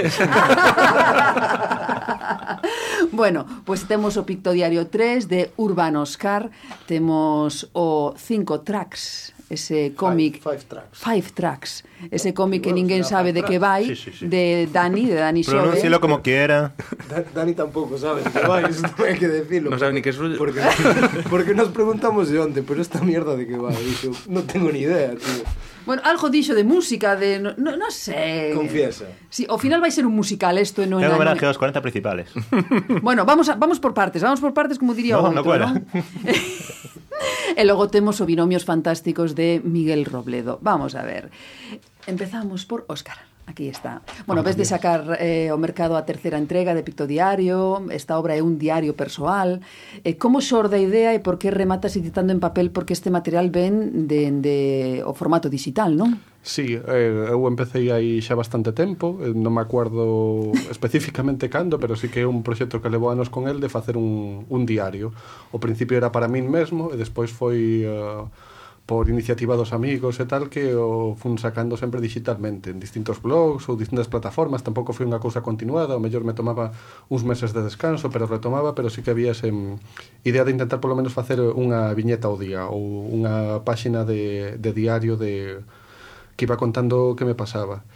[3.11, 6.55] bueno, pois pues temos o Pictodiario 3 de Urban Óscar,
[6.87, 10.97] temos o 5 tracks ese cómic Five, five tracks.
[10.97, 11.71] Five Tracks,
[12.11, 14.25] ese cómic que ninguén sabe de que vai, Sí, sí, sí.
[14.27, 15.45] de Dani, de Dani.
[15.45, 16.73] Pronúncielo como quiera.
[17.13, 19.69] Da- Dani tampouco sabe de que vai, isto hai que decirlo.
[19.69, 20.41] Non sabe ni que é suyo.
[20.41, 20.65] Porque,
[21.29, 24.89] porque nos preguntamos de onde, pero esta mierda de que vai, dixo, non tengo ni
[24.89, 25.45] idea, tío.
[25.85, 28.53] Bueno, algo dixo de música, de no, no, no sé.
[28.55, 29.07] Confiesa.
[29.29, 32.31] Sí, ao final vai ser un musical isto e non Tengo homenaje aos 40 principales.
[33.03, 35.75] Bueno, vamos a, vamos por partes, vamos por partes como diría No, outro, no cuela.
[35.81, 35.81] ¿no?
[37.59, 40.59] e logo temos o binomios fantásticos de Miguel Robledo.
[40.63, 41.31] Vamos a ver.
[42.07, 43.32] Empezamos por Óscar.
[43.47, 44.03] Aquí está.
[44.07, 48.15] Ah, bueno, ves de sacar eh, ao mercado a terceira entrega de Picto Diario, esta
[48.15, 49.61] obra é un diario persoal.
[50.07, 52.71] Eh, como xorde a idea e por que rematas editando en papel?
[52.71, 54.59] Porque este material ven de, de
[55.03, 56.23] o formato digital, non?
[56.43, 61.99] Sí, eh, eu empecé aí xa bastante tempo, eh, non me acuerdo especificamente cando, pero
[61.99, 65.11] sí que é un proxecto que levou anos con el de facer un, un diario.
[65.51, 67.83] O principio era para min mesmo e despois foi...
[67.91, 68.23] Eh,
[68.87, 73.71] por iniciativa dos amigos e tal que o fun sacando sempre digitalmente en distintos blogs
[73.71, 74.67] ou distintas plataformas.
[74.67, 76.75] Tampouco foi unha cousa continuada o mellor me tomaba
[77.07, 80.83] uns meses de descanso pero retomaba pero sí que había ese mm, idea de intentar
[80.83, 85.63] polo menos facer unha viñeta ao día ou unha páxina de, de diario de
[86.35, 87.87] que iba contando o que me pasaba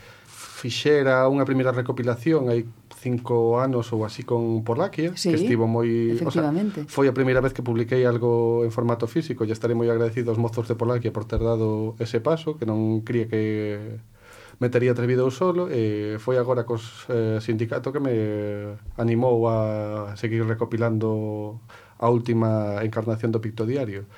[0.66, 2.66] fixera unha primeira recopilación hai
[2.98, 6.18] cinco anos ou así con Polaquia, sí, que estivo moi...
[6.18, 6.50] O sea,
[6.90, 10.42] foi a primeira vez que publiquei algo en formato físico e estaré moi agradecido aos
[10.42, 14.02] mozos de Polaquia por ter dado ese paso, que non cría que
[14.58, 18.16] me tería atrevido eu solo e foi agora cos eh, sindicato que me
[18.98, 21.62] animou a seguir recopilando
[22.02, 24.10] a última encarnación do Picto Diario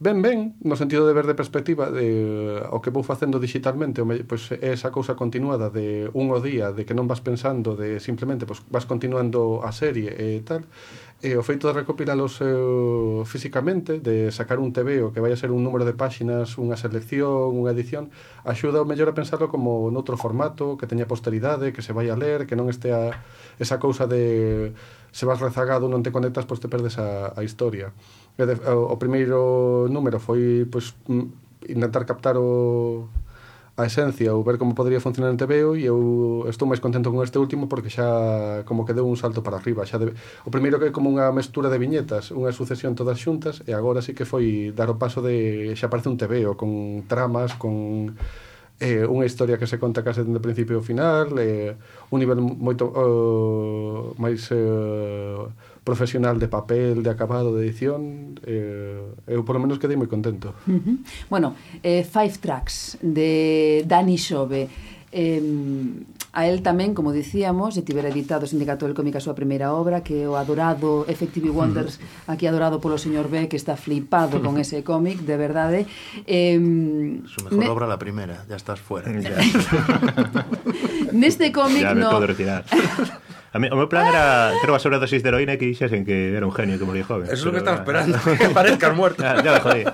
[0.00, 4.06] ben ben no sentido de ver de perspectiva de eh, o que vou facendo digitalmente,
[4.30, 7.98] pois é esa cousa continuada de un o día, de que non vas pensando, de
[7.98, 10.62] simplemente pois vas continuando a serie e tal.
[11.18, 15.50] E o feito de recopilalos eh, físicamente, de sacar un TVO que vai a ser
[15.50, 18.14] un número de páxinas, unha selección, unha edición,
[18.46, 22.14] axuda o mellor a pensarlo como noutro formato, que teña posteridade, que se vai a
[22.14, 23.18] ler, que non estea
[23.58, 24.70] esa cousa de
[25.10, 27.90] se vas rezagado, non te conectas, pois te perdes a, a historia
[28.38, 30.94] o, o primeiro número foi pois,
[31.66, 33.10] intentar captar o,
[33.78, 37.22] a esencia ou ver como podría funcionar en TVO e eu estou máis contento con
[37.22, 40.82] este último porque xa como que deu un salto para arriba xa de, o primeiro
[40.82, 44.26] que é como unha mestura de viñetas unha sucesión todas xuntas e agora sí que
[44.26, 48.18] foi dar o paso de xa parece un TVO con tramas, con
[48.82, 51.78] eh, unha historia que se conta case dende o principio ao final eh,
[52.10, 55.38] un nivel moito uh, máis eh,
[55.88, 60.52] profesional de papel, de acabado, de edición, eh, eu polo menos quedei moi contento.
[60.68, 60.96] Uh -huh.
[61.32, 64.68] Bueno, eh, Five Tracks de Dani Xove.
[65.08, 65.40] Eh,
[66.36, 69.72] a el tamén, como dicíamos, e tivera editado o Sindicato del Cómic a súa primeira
[69.72, 71.96] obra, que o adorado Effective Wonders,
[72.28, 75.80] aquí adorado polo señor B, que está flipado con ese cómic, de verdade.
[76.28, 76.60] Eh,
[77.24, 77.72] Su mejor ne...
[77.72, 79.08] obra la primera, ya estás fuera.
[79.24, 79.40] Ya.
[81.16, 81.80] Neste cómic...
[81.80, 82.12] Ya me no...
[82.12, 82.68] puedo retirar.
[83.52, 86.36] A mí, o meu plan era ter unha sobredosis de heroína e que dixesen que
[86.36, 87.32] era un genio que moría joven.
[87.32, 89.24] Eso é o que estaba esperando, que parezcas muerto.
[89.24, 89.84] Ya, ya me jodí.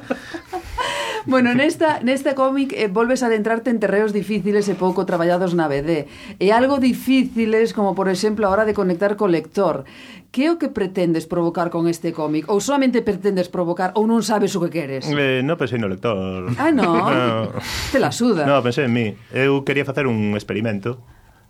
[1.26, 5.70] Bueno, nesta, nesta cómic eh, volves a adentrarte en terreos difíciles e pouco traballados na
[5.72, 6.04] BD.
[6.36, 9.88] E algo difíciles, como por exemplo a hora de conectar co lector.
[10.34, 12.50] Que é o que pretendes provocar con este cómic?
[12.50, 15.08] Ou solamente pretendes provocar ou non sabes o que queres?
[15.08, 16.50] Eh, non pensei no lector.
[16.60, 17.08] Ah, non?
[17.08, 17.56] no.
[17.88, 18.44] Te la suda.
[18.44, 19.06] Non, pensei en mí.
[19.32, 21.00] Eu quería facer un experimento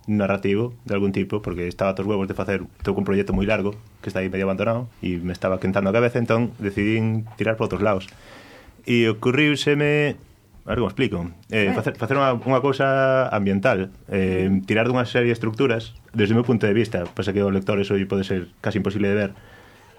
[0.07, 3.73] narrativo de algún tipo porque estaba tos huevos de facer tengo un proxecto moi largo
[4.05, 7.65] que está aí medio abandonado e me estaba quentando a cabeza entón decidín tirar por
[7.65, 8.05] outros lados
[8.85, 10.15] e ocurriuseme
[10.65, 11.17] a ver como explico
[11.49, 16.37] eh, facer, facer unha, unha cousa ambiental eh, tirar dunha serie de estructuras desde o
[16.37, 19.31] meu punto de vista pasa que o lectores eso pode ser casi imposible de ver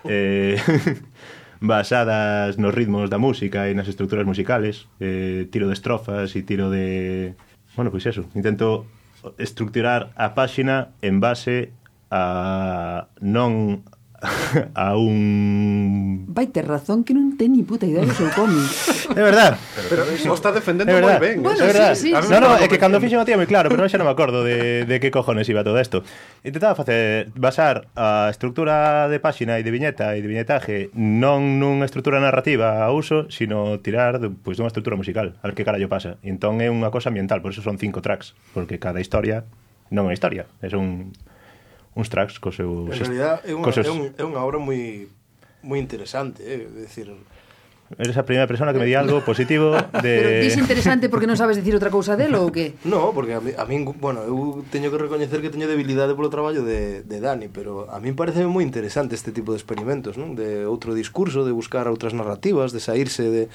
[0.07, 0.59] eh,
[1.59, 6.71] basadas nos ritmos da música e nas estructuras musicales eh, tiro de estrofas e tiro
[6.71, 7.35] de
[7.77, 8.87] bueno, pois pues eso, intento
[9.39, 11.73] estructurar a páxina en base
[12.11, 13.83] a non
[14.75, 16.27] a un...
[16.29, 18.65] Vai ter razón que non ten ni puta idea do seu cómic.
[19.19, 19.57] é verdad.
[19.89, 21.43] Pero, pero está defendendo moi ben.
[21.43, 21.65] Bueno, eh.
[21.65, 21.93] é verdad.
[21.95, 24.09] Sí, sí, no, no, é que cando fixen o moi claro, pero non xa non
[24.09, 26.03] me acordo de, de que cojones iba todo isto.
[26.43, 31.85] Intentaba facer basar a estructura de páxina e de viñeta e de viñetaje non nunha
[31.85, 35.65] estructura narrativa a uso, sino tirar de, pois, pues, dunha estructura musical, a ver que
[35.65, 36.17] carallo pasa.
[36.25, 39.45] E entón é unha cosa ambiental, por eso son cinco tracks, porque cada historia
[39.93, 41.15] non é unha historia, é un
[41.97, 42.93] uns tracks co seu...
[42.93, 43.89] En realidad é unha, seus...
[43.89, 45.09] é, un, é unha obra moi
[45.65, 46.69] moi interesante, eh?
[46.85, 47.11] dicir
[47.99, 49.71] Eres a primeira persona que me di algo positivo
[50.03, 50.13] de...
[50.19, 52.75] Pero dis interesante porque non sabes decir outra cousa delo ou que?
[52.83, 56.27] No, porque a min, a min bueno, eu teño que recoñecer que teño debilidade polo
[56.27, 60.35] traballo de, de Dani, pero a min parece moi interesante este tipo de experimentos, non?
[60.35, 63.47] De outro discurso, de buscar outras narrativas, de saírse de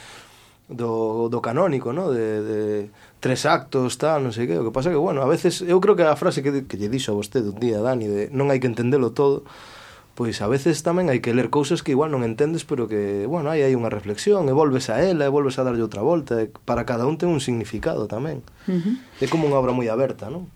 [0.72, 2.12] do, do canónico, ¿no?
[2.12, 4.58] De, de tres actos, tal, non sei que.
[4.58, 6.90] O que pasa que, bueno, a veces, eu creo que a frase que, que lle
[6.90, 9.44] dixo a vostede un día, Dani, de non hai que entendelo todo,
[10.16, 13.52] pois a veces tamén hai que ler cousas que igual non entendes, pero que, bueno,
[13.52, 16.50] aí hai unha reflexión, e volves a ela, e volves a darlle outra volta, e
[16.66, 18.42] para cada un ten un significado tamén.
[18.66, 18.96] Uh -huh.
[19.22, 20.48] É como unha obra moi aberta, non?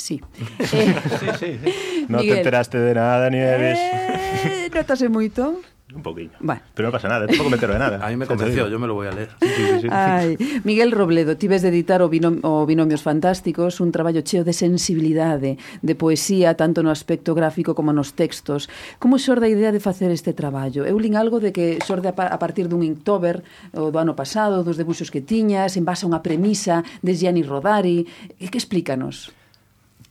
[0.00, 0.20] Sí.
[0.72, 1.70] Eh, sí, sí, sí.
[2.08, 3.76] Non te enteraste de nada, Nieves.
[3.76, 5.60] Eh, notase moito.
[5.94, 6.30] Un poquillo.
[6.40, 6.62] Bueno.
[6.74, 7.98] Pero no pasa nada, tampouco me entero de nada.
[8.06, 9.30] A mí me convenció, yo me lo voy a ler.
[9.40, 13.80] Sí, sí, sí, Ay, Miguel Robledo, ti ves de editar o, binom o Binomios Fantásticos,
[13.80, 18.70] un traballo cheo de sensibilidade, de poesía, tanto no aspecto gráfico como nos textos.
[18.98, 20.86] Como xorde a idea de facer este traballo?
[20.86, 23.42] Eu lin algo de que xorde a, pa a partir dun Inktober
[23.74, 27.42] o do ano pasado, dos debuxos que tiñas, en base a unha premisa de Gianni
[27.42, 28.06] Rodari.
[28.38, 29.39] E que explícanos?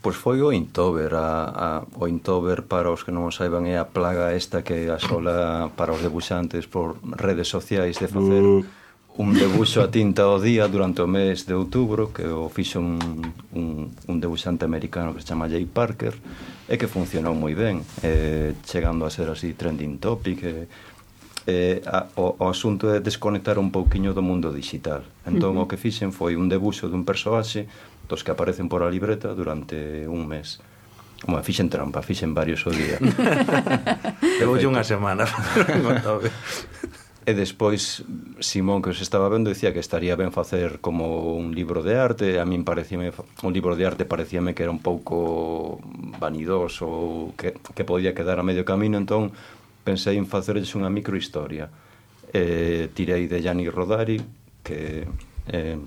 [0.01, 3.75] Pois foi o Intover, a, a, o Intover para os que non o saiban é
[3.75, 8.63] a plaga esta que asola para os debuxantes por redes sociais de facer uh.
[9.19, 12.95] un debuxo a tinta ao día durante o mes de outubro que o fixo un,
[13.51, 16.15] un, un debuxante americano que se chama Jay Parker
[16.71, 20.71] e que funcionou moi ben eh, chegando a ser así trending topic e,
[21.43, 25.67] eh, a, o, o asunto é desconectar un pouquiño do mundo digital entón uh -huh.
[25.67, 27.67] o que fixen foi un debuxo dun persoaxe
[28.09, 30.59] dos que aparecen por a libreta durante un mes.
[31.27, 32.97] Bueno, fixen trampa, fixen varios o día.
[34.41, 35.29] Eu unha semana.
[37.29, 38.01] e despois
[38.41, 42.41] Simón que os estaba vendo dicía que estaría ben facer como un libro de arte,
[42.41, 43.13] a min parecíame
[43.45, 45.77] un libro de arte parecíame que era un pouco
[46.17, 49.29] vanidoso ou que, que podía quedar a medio camino, entón
[49.85, 51.69] pensei en facerles unha microhistoria.
[52.33, 54.17] Eh, tirei de Gianni Rodari,
[54.65, 55.05] que
[55.53, 55.77] eh,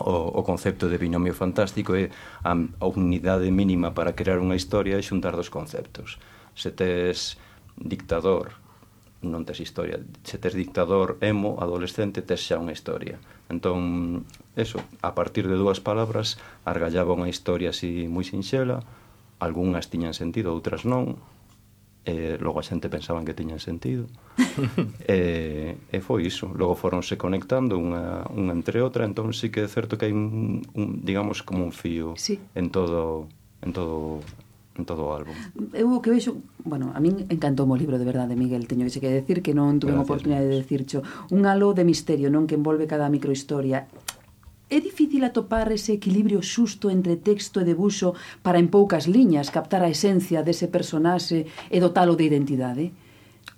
[0.00, 2.08] o, o concepto de binomio fantástico é
[2.42, 6.16] a, a unidade mínima para crear unha historia e xuntar dos conceptos.
[6.56, 7.36] Se tes
[7.76, 8.56] dictador,
[9.20, 10.00] non tes historia.
[10.24, 13.20] Se tes dictador emo, adolescente, tes xa unha historia.
[13.52, 14.24] Entón,
[14.56, 18.80] eso, a partir de dúas palabras, argallaba unha historia así moi sinxela,
[19.36, 21.20] algunhas tiñan sentido, outras non,
[22.04, 24.08] eh, logo a xente pensaban que tiñan sentido
[25.04, 29.64] e, eh, e foi iso logo foronse conectando unha, unha entre outra entón sí que
[29.64, 32.40] é certo que hai un, un digamos como un fío sí.
[32.56, 33.28] en todo
[33.60, 34.24] en todo
[34.80, 35.34] en todo o álbum.
[35.76, 39.02] Eu o que veixo, bueno, a min encantou o libro de verdade, Miguel, teño que
[39.02, 41.04] que decir que non tuve a oportunidade de decircho.
[41.28, 43.90] Un halo de misterio, non que envolve cada microhistoria
[44.70, 48.14] É difícil atopar ese equilibrio xusto entre texto e debuxo
[48.46, 52.94] para en poucas liñas captar a esencia dese personaxe e dotalo de identidade?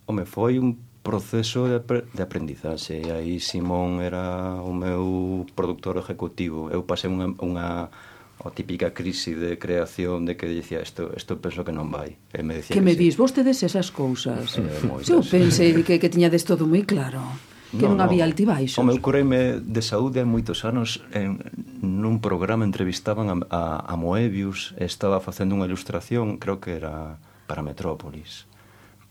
[0.08, 3.12] Home, foi un proceso de, de aprendizaxe.
[3.12, 6.72] Aí Simón era o meu productor executivo.
[6.72, 7.92] Eu pasei unha, unha
[8.42, 12.16] a típica crise de creación de que dicía isto, isto penso que non vai.
[12.32, 13.04] E me dicía que, que me sí.
[13.04, 14.56] dis, vostedes esas cousas.
[14.58, 15.12] Eh, moitas.
[15.12, 17.20] Eu pensei que, que tiñades todo moi claro
[17.72, 18.76] que non había altibaixos.
[18.76, 21.40] O meu curreime de saúde hai moitos anos en,
[21.80, 27.16] nun programa entrevistaban a, a, a Moebius, estaba facendo unha ilustración, creo que era
[27.48, 28.44] para Metrópolis.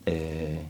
[0.05, 0.65] Eh,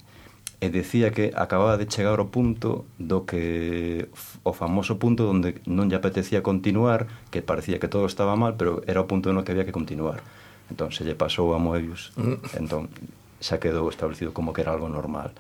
[0.62, 4.13] e decía que acababa de chegar ao punto do que
[4.45, 8.86] o famoso punto onde non lle apetecía continuar, que parecía que todo estaba mal, pero
[8.86, 10.21] era o punto no que había que continuar.
[10.69, 12.13] Entón se lle pasou a Moebius.
[12.13, 12.38] Mm.
[12.62, 12.93] Entón
[13.41, 15.34] xa quedou establecido como que era algo normal.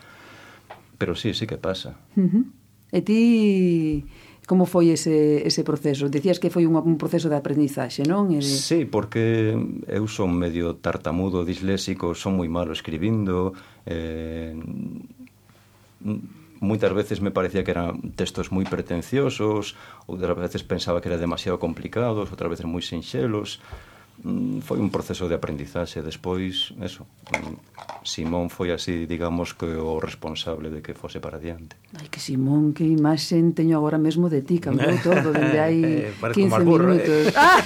[1.01, 1.97] Pero sí, sí que pasa.
[2.13, 2.45] Uh -huh.
[2.93, 4.05] E ti
[4.45, 6.11] como foi ese, ese proceso?
[6.11, 8.29] Dicías que foi un, un proceso de aprendizaxe, non?
[8.35, 8.43] E...
[8.43, 9.55] Sí, porque
[9.87, 13.55] eu son medio tartamudo, disléxico, son moi malo escribindo,
[13.87, 14.53] eh,
[16.59, 21.57] moitas veces me parecía que eran textos moi pretenciosos, outras veces pensaba que eran demasiado
[21.57, 23.63] complicados, outras veces moi sinxelos,
[24.21, 29.97] Mm, foi un proceso de aprendizaxe despois, eso mm, Simón foi así, digamos que o
[29.97, 34.45] responsable de que fose para diante Ai que Simón, que imaxen teño agora mesmo de
[34.45, 36.61] ti, cambiou todo dende hai eh, 15 eh.
[36.61, 37.33] minutos eh.
[37.41, 37.57] ah!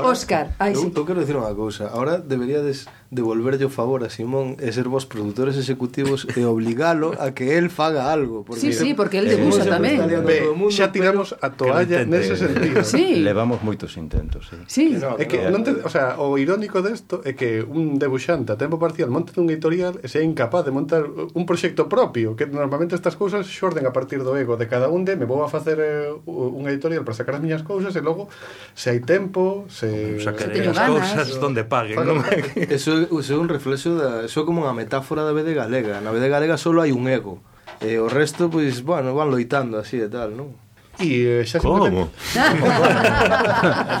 [0.00, 0.92] Óscar, ai, eu, sí.
[0.96, 1.86] eu quero dicir unha cousa.
[1.92, 7.32] Ahora deberíades devolverlle o favor a Simón e ser vos produtores executivos e obligalo a
[7.32, 8.44] que el faga algo.
[8.44, 10.00] Porque, sí, sí, porque el debusa eh, tamén.
[10.24, 12.82] Be, mundo, xa tiramos a toalla nese sentido.
[12.84, 13.20] Sí.
[13.20, 14.50] Levamos moitos intentos.
[14.52, 14.64] Eh.
[14.66, 14.86] Sí.
[14.94, 18.00] Que no, é que, no, non te, o, sea, o irónico desto é que un
[18.00, 22.34] debuxante a tempo parcial monte un editorial e sea incapaz de montar un proxecto propio,
[22.34, 25.44] que normalmente estas cousas xorden a partir do ego de cada un de me vou
[25.44, 28.28] a facer eh, un editorial para sacar as miñas cousas e logo
[28.74, 30.18] se hai tempo, se...
[30.18, 32.00] Sacaré as cousas donde paguen.
[32.02, 32.18] ¿no?
[32.56, 36.00] Eso usou un reflexo da, só como unha metáfora da BD galega.
[36.00, 37.44] Na BD galega só hai un ego.
[37.84, 40.63] Eh, e o resto, pois, bueno, van loitando así e tal, non?
[40.98, 42.06] E xa Como?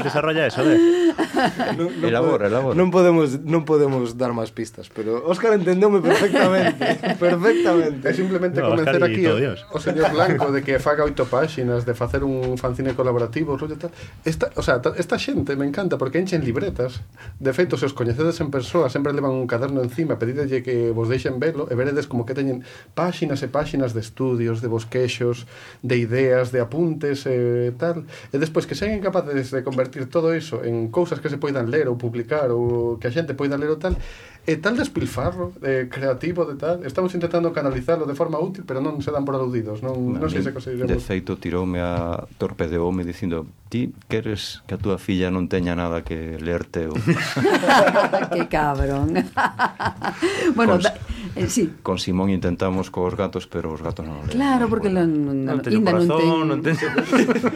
[0.06, 0.78] Desarrolla eso, ¿eh?
[1.74, 2.74] Non, non elabora, elabora.
[2.78, 6.78] Non podemos, non podemos dar máis pistas, pero Óscar entendeume perfectamente,
[7.24, 8.04] perfectamente.
[8.06, 9.34] É simplemente no, convencer Oscar aquí o,
[9.74, 13.90] o señor Blanco de que faga oito páxinas de facer un fanzine colaborativo, rollo tal.
[14.22, 17.02] Esta, o sea, esta xente me encanta porque enchen libretas.
[17.42, 21.10] De feito, se os coñecedes en persoa, sempre levan un caderno encima, pedidelle que vos
[21.10, 22.62] deixen velo e veredes como que teñen
[22.94, 25.50] páxinas e páxinas de estudios, de bosquexos,
[25.82, 30.36] de ideas, de apuntes apuntes e tal, e despois que seguen capaces de convertir todo
[30.36, 33.72] iso en cousas que se poidan ler ou publicar ou que a xente poida ler
[33.72, 33.96] ou tal,
[34.44, 39.00] e tal despilfarro de creativo de tal, estamos intentando canalizarlo de forma útil, pero non
[39.00, 40.92] se dan por aludidos, non, non sei se conseguiremos.
[40.92, 45.48] De feito, tiroume a torpe de home dicindo, ti queres que a túa filla non
[45.48, 46.96] teña nada que lerte ou...
[48.36, 49.16] que cabrón.
[50.58, 50.92] bueno, Const...
[50.92, 51.70] da Eh, sí.
[51.82, 54.22] Con Simón intentamos cos gatos, pero os gatos non.
[54.30, 55.06] Claro, porque bueno.
[55.06, 56.86] non, non, non, teño corazón, non teño...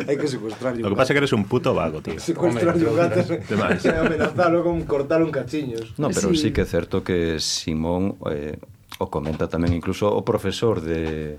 [0.09, 0.83] Hai que secuestrarlle.
[0.83, 2.19] Lo que pasa é que eres un puto vago, tío.
[2.19, 3.27] Secuestrarlle os gatos
[3.87, 5.95] e amenazalo con cortar un cachiños.
[5.95, 8.59] No, pero sí, sí que é certo que Simón eh,
[8.99, 11.39] o comenta tamén incluso o profesor de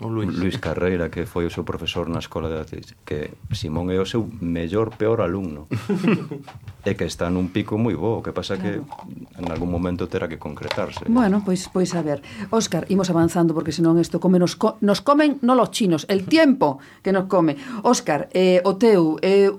[0.00, 0.32] o Luis.
[0.32, 4.08] Luis Carreira, que foi o seu profesor na escola de Artes, que Simón é o
[4.08, 5.68] seu mellor peor alumno.
[6.84, 8.88] e que está nun pico moi bo, o que pasa claro.
[8.88, 11.04] que en algún momento terá que concretarse.
[11.12, 15.04] Bueno, pois pois a ver, Óscar, imos avanzando porque senón isto come nos, co nos
[15.04, 17.60] comen non los chinos, el tiempo que nos come.
[17.84, 19.52] Óscar, eh, o teu, eh,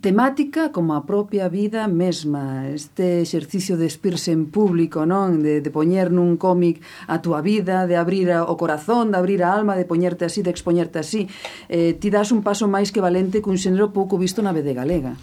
[0.00, 5.70] temática como a propia vida mesma, este exercicio de espirse en público, non, de de
[5.70, 9.84] poñer nun cómic a túa vida, de abrir o corazón, de abrir a alma, de
[9.84, 11.28] poñerte así, de expoñerte así.
[11.68, 15.14] Eh, ti das un paso máis que valente cun xénero pouco visto na BD galega.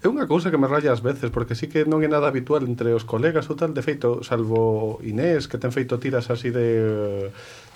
[0.00, 2.64] É unha cousa que me raya ás veces, porque sí que non é nada habitual
[2.64, 7.28] entre os colegas ou tal, de feito, salvo Inés, que ten feito tiras así de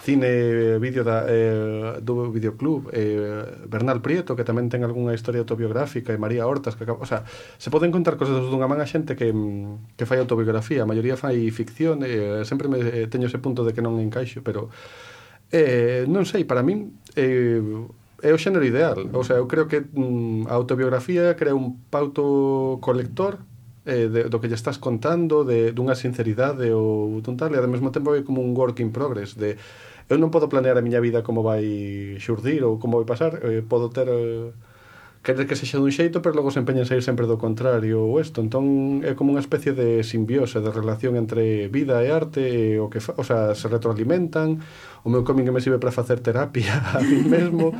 [0.05, 6.13] cine, vídeo da, eh, do videoclub, eh, Bernal Prieto, que tamén ten algunha historia autobiográfica,
[6.13, 7.25] e María Hortas, que, o sea,
[7.57, 11.49] se poden contar cosas dunha man a xente que, que fai autobiografía, a maioría fai
[11.49, 14.69] ficción, eh, sempre me eh, teño ese punto de que non encaixo, pero
[15.49, 17.65] eh, non sei, para min eh,
[18.21, 22.77] é o xénero ideal, o sea, eu creo que mm, a autobiografía crea un pauto
[22.85, 23.41] colector
[23.89, 27.69] eh, de, do que lle estás contando, de dunha sinceridade ou dun tal, e ao
[27.69, 29.57] mesmo tempo é como un work in progress, de
[30.09, 31.65] eu non podo planear a miña vida como vai
[32.21, 34.53] xurdir ou como vai pasar, eh, podo ter eh,
[35.25, 38.21] querer que sexa dun xeito, pero logo se empeñan a sair sempre do contrario ou
[38.21, 38.45] isto.
[38.45, 42.93] Entón é como unha especie de simbiose, de relación entre vida e arte, e o
[42.93, 44.61] que fa, o sea, se retroalimentan.
[45.03, 47.73] O meu cómic me sirve para facer terapia a mí mesmo,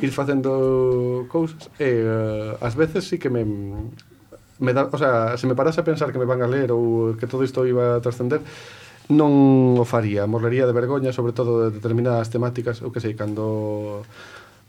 [0.00, 1.66] ir facendo cousas.
[1.82, 3.42] E uh, ás veces sí que me
[4.62, 7.18] me da, o sea, se me parase a pensar que me van a ler ou
[7.18, 8.38] que todo isto iba a trascender,
[9.12, 14.04] non o faría, morrería de vergoña, sobre todo de determinadas temáticas, o que sei, cando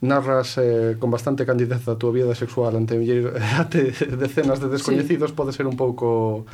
[0.01, 2.99] narras eh, con bastante candidez a túa vida sexual ante,
[3.59, 5.35] ante decenas de descoñecidos sí.
[5.35, 6.45] pode ser un pouco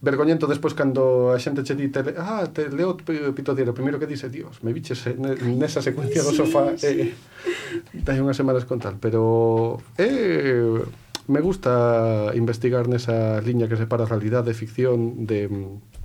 [0.00, 4.30] vergoñento despois cando a xente che di te, ah, te leo Pitodiero, primeiro que dice,
[4.30, 7.00] dios, me viches eh, nesa secuencia do sofá sí, sí.
[7.02, 10.80] eh, dai unhas semanas con tal, pero eh,
[11.26, 15.97] me gusta investigar nesa liña que separa realidade e ficción de mm,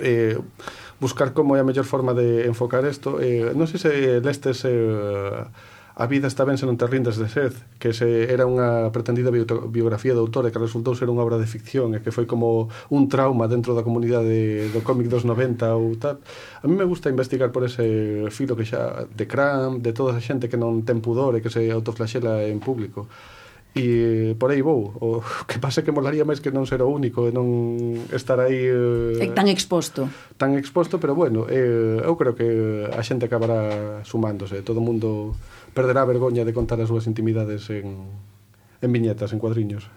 [0.00, 0.38] eh,
[1.00, 3.18] buscar como é a mellor forma de enfocar isto.
[3.18, 3.90] Eh, non sei se
[4.22, 5.44] lestes eh,
[5.94, 9.28] A vida está ben se non te rindes de sed, que se era unha pretendida
[9.28, 12.72] biografía do autor e que resultou ser unha obra de ficción e que foi como
[12.88, 16.16] un trauma dentro da comunidade do cómic dos 90 ou tal.
[16.64, 20.24] A mí me gusta investigar por ese filo que xa de Cram, de toda esa
[20.24, 23.12] xente que non ten pudor e que se autoflaxela en público
[23.72, 24.92] e por aí vou.
[25.00, 28.36] O que pasa é que molaría máis que non ser o único e non estar
[28.40, 30.08] aí eh, tan exposto.
[30.36, 35.32] Tan exposto, pero bueno, eh, eu creo que a xente acabará sumándose, todo o mundo
[35.72, 38.12] perderá a vergoña de contar as súas intimidades en
[38.82, 39.88] en viñetas, en cuadriños.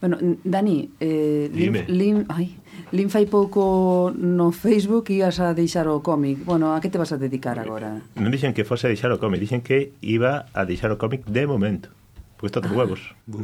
[0.00, 1.84] Bueno, Dani, eh, Dime.
[1.86, 2.56] Lin, lin, ai,
[2.92, 6.44] lin fai pouco no Facebook ibas a deixar o cómic.
[6.44, 8.00] Bueno, a que te vas a dedicar eh, agora?
[8.16, 11.28] Non dixen que fose a deixar o cómic, dixen que iba a deixar o cómic
[11.28, 11.92] de momento.
[12.36, 13.00] Porque está todos huevos.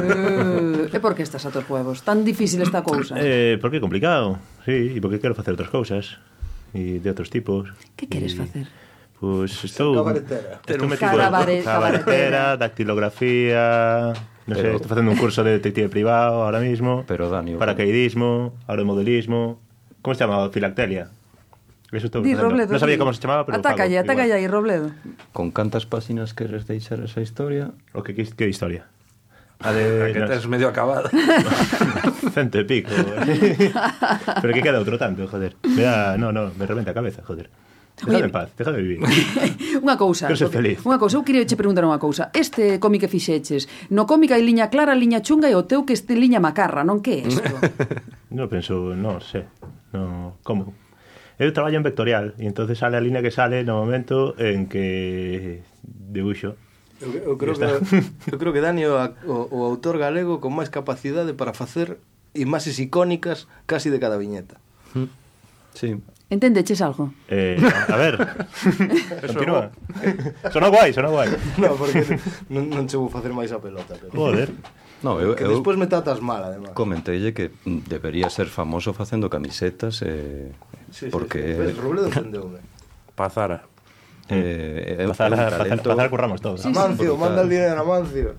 [0.00, 2.02] Eh, e por que estás a tos huevos?
[2.02, 3.14] Tan difícil esta cousa.
[3.18, 6.18] Eh, porque é complicado, sí, e porque quero facer outras cousas
[6.74, 7.70] e de outros tipos.
[7.96, 8.66] Que queres facer?
[9.20, 9.92] Pois estou...
[9.94, 10.64] cabaretera.
[10.64, 14.16] Estou metido Carabare- cabaretera, dactilografía...
[14.50, 17.04] Sei, Pero- estou facendo un curso de detective privado ahora mismo.
[17.06, 19.60] Pero, Dani, Paracaidismo, aeromodelismo...
[20.00, 20.48] Como se chama?
[20.48, 21.12] Filactelia.
[21.90, 22.70] Resultou, Di Robledo.
[22.70, 24.94] Non sabía como se chamaba, pero Atácalle, fago, atácalle aí, Robledo.
[25.34, 27.74] Con cantas páxinas queres deixar esa historia?
[27.90, 28.86] O que que historia?
[29.60, 31.10] A de que tes medio acabada.
[32.34, 32.94] Cento e pico.
[34.42, 35.58] pero que queda outro tanto, joder.
[35.66, 37.50] Me da, no, no, me reventa a cabeza, joder.
[38.00, 39.04] Déjame en paz, déjame vivir.
[39.84, 40.30] unha cousa.
[40.30, 40.80] Quero ser feliz.
[40.88, 42.32] Unha cousa, eu queria che preguntar unha cousa.
[42.32, 45.92] Este cómic que fixeches, no cómic hai liña clara, liña chunga e o teu que
[45.92, 47.52] este liña macarra, non que é isto?
[48.32, 49.44] non penso, non sé.
[49.92, 50.72] No, como?
[51.40, 55.64] Eu traballo en vectorial e entonces sale a línea que sale no momento en que
[55.80, 56.52] debuxo.
[57.00, 57.64] Eu, eu creo que
[58.32, 61.96] eu creo que Dani o, o, o autor galego con máis capacidade para facer
[62.36, 64.60] imaxes icónicas casi de cada viñeta.
[64.92, 65.08] Hmm.
[65.72, 65.96] Sí.
[66.28, 67.10] Entendeches algo?
[67.32, 67.56] Eh,
[67.88, 68.14] a ver.
[69.26, 69.72] Continúa.
[70.52, 71.32] Sonou guai, sonou guai.
[71.58, 72.04] No, porque
[72.52, 73.96] non, non che vou facer máis a pelota.
[73.96, 74.12] Pero...
[74.12, 74.52] Joder.
[75.02, 76.72] No, eu, que despois me tratas mal, además.
[76.76, 80.52] Comentelle que mm, debería ser famoso facendo camisetas eh,
[80.90, 81.40] sí, sí, porque...
[81.40, 81.54] Sí, sí.
[81.56, 82.58] Pues Robledo defendeume.
[83.14, 83.64] Pazara.
[84.28, 85.90] Eh, eh, pazara, talento...
[85.90, 86.60] pazara curramos todos.
[86.60, 87.18] Sí, Amancio, sí.
[87.18, 88.34] manda el dinero, Amancio.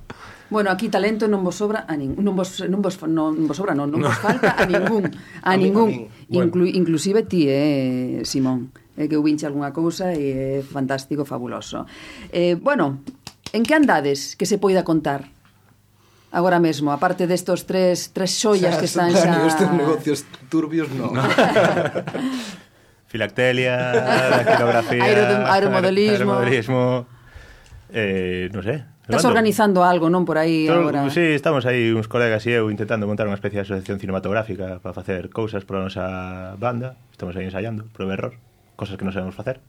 [0.52, 3.72] Bueno, aquí talento non vos sobra a nin, non vos non vos non vos sobra,
[3.72, 5.08] non, non vos falta a ningún,
[5.48, 6.52] a, a ningún, min, bueno.
[6.52, 8.68] Inclu, inclusive ti, eh, Simón,
[9.00, 11.88] eh, que eu vinche algunha cousa e é fantástico, fabuloso.
[12.36, 13.00] Eh, bueno,
[13.56, 15.32] en que andades que se poida contar?
[16.32, 19.28] agora mesmo, aparte destos tres tres xollas o sea, que están xa...
[19.28, 21.12] Dani, estes negocios turbios non.
[21.12, 21.22] No.
[23.12, 25.04] Filactelia, dactilografía...
[25.04, 26.32] Aerodem, aeromodelismo...
[26.32, 26.82] aeromodelismo
[27.92, 28.80] eh, non sei...
[29.12, 31.04] Estás organizando algo, non, por aí Todo, agora?
[31.12, 34.96] Sí, estamos aí uns colegas e eu intentando montar unha especie de asociación cinematográfica para
[34.96, 36.06] facer cousas para a nosa
[36.56, 36.96] banda.
[37.12, 38.34] Estamos aí ensaiando, prove error,
[38.80, 39.60] cosas que non sabemos facer.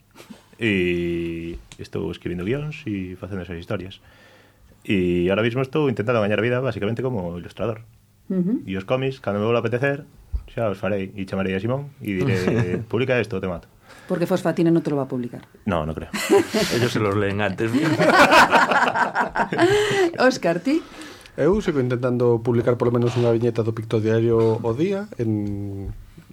[0.63, 3.99] E estou escribindo guións e facendo esas historias.
[4.83, 7.87] E ahora mismo estou intentando gañar vida basicamente como ilustrador.
[8.28, 8.59] Uh -huh.
[8.66, 10.05] E os cómics, cando me vou a apetecer,
[10.51, 12.37] xa os farei e chamarei a Simón e diré,
[12.91, 13.68] publica isto, te mato.
[14.09, 15.47] Porque Fosfatina non te lo va a publicar.
[15.64, 16.11] No, no creo.
[16.74, 17.70] Ellos se los leen antes.
[20.18, 20.83] Óscar, ti?
[21.37, 25.89] Eu sigo intentando publicar polo menos unha viñeta do Picto Diario o día en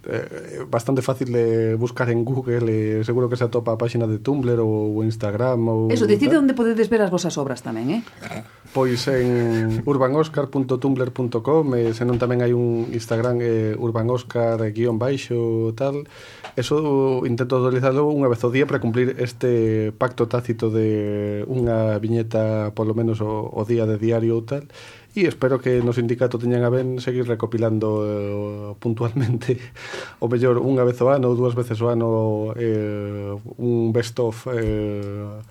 [0.06, 4.20] eh, bastante fácil de buscar en Google e seguro que se atopa a páxina de
[4.22, 8.02] Tumblr ou Instagram ou Eso, decide onde podedes ver as vosas obras tamén, eh?
[8.70, 16.06] Pois en urbanoscar.tumblr.com e senón tamén hai un Instagram eh, urbanoscar guión baixo tal.
[16.54, 22.70] Eso intento utilizarlo unha vez ao día para cumplir este pacto tácito de unha viñeta
[22.78, 24.70] polo menos o, o día de diario ou tal
[25.14, 29.58] e espero que no sindicato teñan a ben seguir recopilando eh, puntualmente
[30.22, 34.46] o mellor unha vez o ano ou dúas veces o ano eh, un best of
[34.54, 35.42] eh,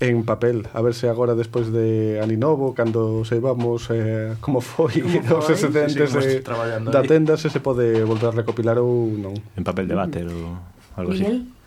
[0.00, 5.04] en papel, a ver se agora despois de Aninovo, cando se vamos eh, como foi
[5.04, 6.40] como os excedentes de,
[6.88, 9.36] da tenda se se pode volver a recopilar ou non.
[9.56, 10.36] En papel de váter mm.
[10.36, 10.56] ou
[10.96, 11.44] algo Miguel?
[11.44, 11.59] así.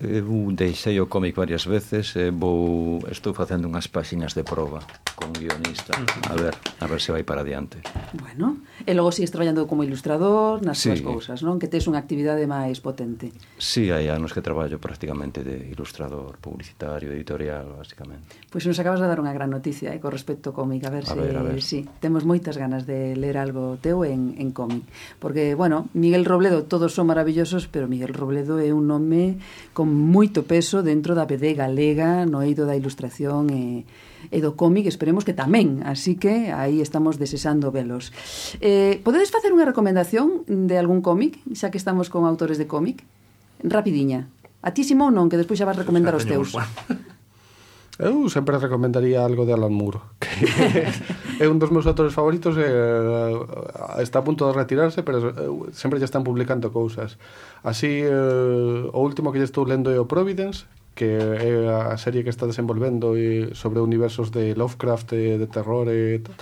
[0.00, 4.84] Eh, eu deixei o cómic varias veces e vou estou facendo unhas páxinas de proba
[5.16, 5.96] con guionista,
[6.28, 7.80] a ver, a ver se vai para adiante.
[8.12, 10.92] Bueno, e logo sigues traballando como ilustrador nas sí.
[10.92, 11.56] túas cousas, non?
[11.56, 13.32] Que tes unha actividade máis potente.
[13.56, 18.36] Sí, hai anos que traballo prácticamente de ilustrador, publicitario, editorial, basicamente.
[18.52, 20.92] Pois pues nos acabas de dar unha gran noticia eh, co respecto ao cómic, a
[20.92, 21.64] ver a se ver, a ver.
[21.64, 24.84] Sí, temos moitas ganas de ler algo teu en, en cómic,
[25.16, 29.40] porque, bueno, Miguel Robledo, todos son maravillosos, pero Miguel Robledo é un nome
[29.72, 33.86] como con moito peso dentro da BD galega no eido da ilustración e,
[34.34, 38.10] e do cómic, esperemos que tamén, así que aí estamos desesando velos.
[38.58, 43.06] Eh, podedes facer unha recomendación de algún cómic, xa que estamos con autores de cómic?
[43.62, 44.26] Rapidiña.
[44.66, 46.50] A ti, Simón, non, que despois xa vas recomendar os teus.
[48.02, 50.28] Eu sempre recomendaría algo de Alan Moore, que
[51.40, 55.72] é un dos meus autores favoritos e eh, está a punto de retirarse, pero eh,
[55.72, 57.18] sempre lle están publicando cousas.
[57.62, 60.64] Así, eh, o último que lle estou lendo é o Providence,
[60.96, 65.86] que é a serie que está desenvolvendo e sobre universos de Lovecraft e de terror
[65.92, 66.34] e tal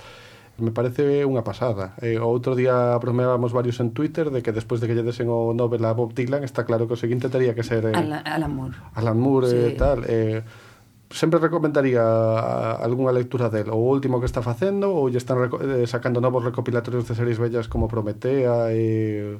[0.57, 1.99] me parece unha pasada.
[1.99, 5.51] Eh, outro día bromeábamos varios en Twitter de que despois de que lle desen o
[5.51, 8.53] Nobel a Bob Dylan está claro que o seguinte tería que ser eh, Alan, Alan
[8.55, 8.75] Moore.
[8.95, 9.59] Alan Moore eh, sí.
[9.67, 9.99] e tal.
[10.07, 10.39] Eh,
[11.15, 12.03] sempre recomendaría
[12.83, 17.07] algunha lectura del, o último que está facendo ou lle están eh, sacando novos recopilatorios
[17.07, 19.39] de series bellas como Prometea e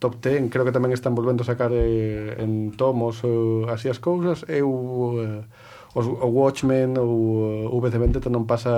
[0.00, 4.00] Top Ten, creo que tamén están volvendo a sacar eh, en tomos eh, así as
[4.00, 4.66] cousas, eu
[5.20, 5.44] eh,
[5.94, 8.72] os, o Watchmen ou o V de Vendetta non pasa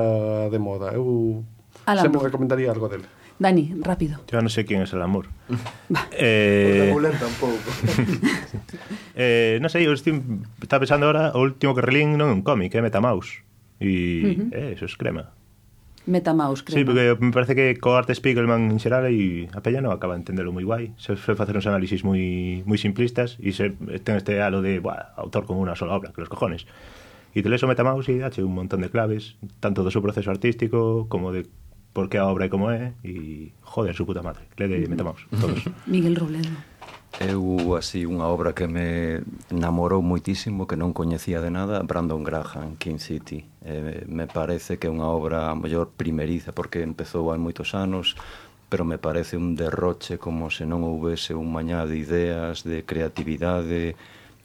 [0.50, 0.90] de moda.
[0.92, 1.46] Eu
[1.86, 2.28] Alan sempre Moore.
[2.28, 3.06] recomendaría algo dele.
[3.44, 4.20] Dani, rápido.
[4.32, 5.26] Yo no sé quién es el amor.
[6.12, 6.80] eh...
[6.80, 7.60] O Ramulén tampouco.
[9.20, 10.16] eh, non sei, sé, eu estoy,
[10.64, 13.44] estaba pensando ahora, o último que relín non é un cómic, é Metamaus.
[13.84, 14.48] E, uh -huh.
[14.48, 15.36] eh, eso es crema.
[16.08, 16.80] Metamaus, crema.
[16.80, 20.16] Sí, porque me parece que co arte Spiegelman en xeral e a Peña non acaba
[20.16, 20.96] de entendelo moi guai.
[20.96, 23.76] Se foi facer uns análisis moi, moi simplistas e se
[24.08, 26.64] ten este halo de buah, autor con unha sola obra, que los cojones.
[27.36, 30.32] E te lees o Metamaus e dache un montón de claves, tanto do seu proceso
[30.32, 31.44] artístico como de
[31.94, 35.62] porque a obra é como é e joder, su puta madre, le de metamos todos.
[35.86, 36.50] Miguel Robledo.
[37.22, 39.22] Eu, así, unha obra que me
[39.54, 43.46] namorou moitísimo, que non coñecía de nada, Brandon Graham, King City.
[43.62, 48.18] Eh, me parece que é unha obra a mellor primeriza, porque empezou hai moitos anos,
[48.66, 53.94] pero me parece un derroche como se non houvese un mañá de ideas, de creatividade,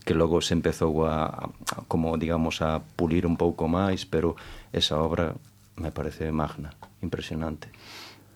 [0.05, 4.37] que logo se empezou a, a como digamos a pulir un pouco máis, pero
[4.69, 5.33] esa obra
[5.73, 6.69] me parece magna
[7.01, 7.69] impresionante.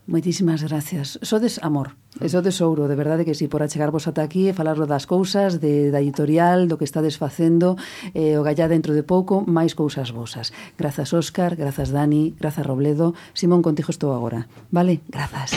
[0.06, 1.16] Moitísimas gracias.
[1.24, 4.54] Sodes amor, e sodes ouro, de verdade que si, sí, por achegarvos ata aquí e
[4.54, 7.80] falarlo das cousas, de, da editorial, do que estades facendo,
[8.12, 10.52] eh, o gallá dentro de pouco, máis cousas vosas.
[10.76, 13.16] Grazas, Óscar, grazas, Dani, grazas, Robledo.
[13.32, 14.52] Simón, contigo estou agora.
[14.76, 15.00] Vale?
[15.08, 15.56] Grazas.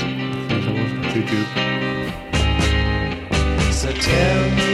[1.10, 1.42] Thank you.
[3.72, 4.65] So tell me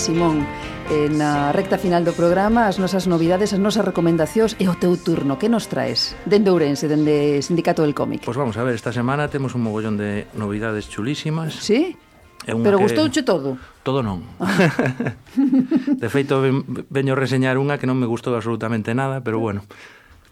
[0.00, 0.48] Simón.
[0.88, 4.96] Eh, na recta final do programa, as nosas novidades, as nosas recomendacións e o teu
[4.96, 5.36] turno.
[5.36, 6.16] Que nos traes?
[6.24, 8.24] Dende Ourense, dende Sindicato del Cómic.
[8.24, 11.52] Pois vamos a ver, esta semana temos un mogollón de novidades chulísimas.
[11.52, 12.00] Sí?
[12.48, 12.88] É unha Pero que...
[12.88, 13.60] gustouche todo?
[13.84, 14.24] Todo non.
[16.00, 16.40] de feito,
[16.88, 19.68] veño reseñar unha que non me gustou absolutamente nada, pero bueno.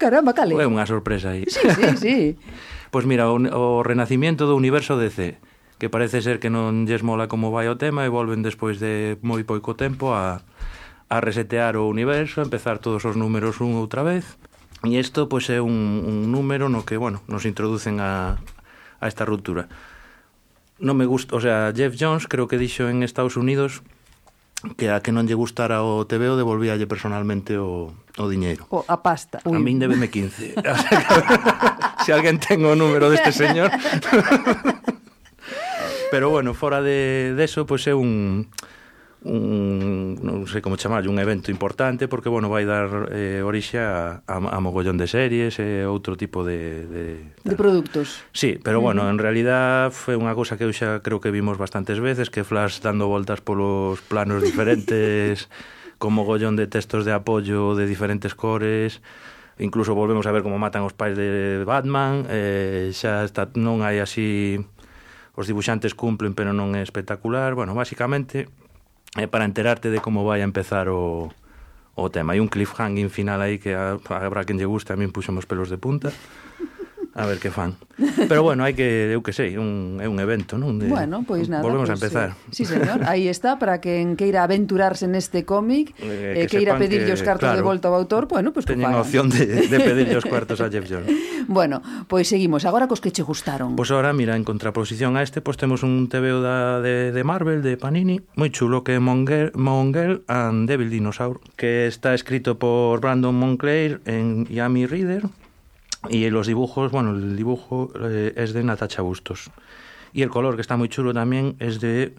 [0.00, 0.56] Caramba, cale.
[0.56, 1.44] É unha sorpresa aí.
[1.44, 2.16] Sí, sí, sí.
[2.88, 5.36] pois pues mira, o, o renacimiento do universo DC
[5.78, 9.14] que parece ser que non lles mola como vai o tema e volven despois de
[9.22, 10.42] moi pouco tempo a,
[11.06, 14.36] a resetear o universo, a empezar todos os números un outra vez.
[14.82, 18.42] E isto pois, é un, un número no que bueno, nos introducen a,
[18.98, 19.70] a esta ruptura.
[20.82, 23.82] Non me gusta, o sea, Jeff Jones creo que dixo en Estados Unidos
[24.74, 28.66] que a que non lle gustara o TVO devolvíalle personalmente o, o diñeiro.
[28.74, 29.38] O a pasta.
[29.46, 30.58] A A min debeme 15.
[32.02, 33.70] Se alguén ten o número deste señor...
[36.10, 38.48] Pero bueno, fora de, de eso, pois pues é un
[39.24, 44.22] un non sei como chamar, un evento importante porque bueno, vai dar eh, orixe a,
[44.22, 47.04] a, a mogollón de series e eh, outro tipo de de,
[47.42, 48.22] de produtos.
[48.30, 49.14] Sí, pero bueno, uh -huh.
[49.14, 52.78] en realidad foi unha cousa que eu xa creo que vimos bastantes veces que Flash
[52.78, 55.50] dando voltas polos planos diferentes
[56.00, 59.02] con mogollón de textos de apoio de diferentes cores
[59.58, 63.98] incluso volvemos a ver como matan os pais de Batman eh, xa está, non hai
[63.98, 64.62] así
[65.38, 68.50] os dibuixantes cumplen pero non é espectacular, bueno, basicamente
[69.14, 71.30] é para enterarte de como vai a empezar o,
[71.94, 72.34] o tema.
[72.34, 75.70] Hai un cliffhanging final aí que a, habrá quen lle guste, a min puxemos pelos
[75.70, 76.10] de punta
[77.18, 77.74] a ver que fan.
[78.28, 80.78] Pero bueno, hai que, eu que sei, un, é un evento, non?
[80.78, 81.66] De, bueno, pois nada.
[81.66, 82.28] Volvemos pues, a pois, empezar.
[82.54, 86.78] Sí, sí señor, aí está, para quen queira aventurarse neste cómic, eh, eh que queira
[86.78, 89.66] pedirlle os cartos claro, de volta ao autor, bueno, pois pues, Teñen a opción de,
[89.66, 91.10] de pedirlle os cartos a Jeff Jones.
[91.50, 93.74] bueno, pois seguimos, agora cos que che gustaron.
[93.74, 97.10] Pois pues ahora, mira, en contraposición a este, pois pues temos un TVO da, de,
[97.10, 102.14] de Marvel, de Panini, moi chulo, que é Monger, Mongel and Devil Dinosaur, que está
[102.14, 105.26] escrito por Brandon Monclair en Yami Reader,
[106.08, 109.50] y los dibujos, bueno, el dibujo eh, es de Natacha Bustos.
[110.12, 112.14] Y el color, que está muy chulo también, es de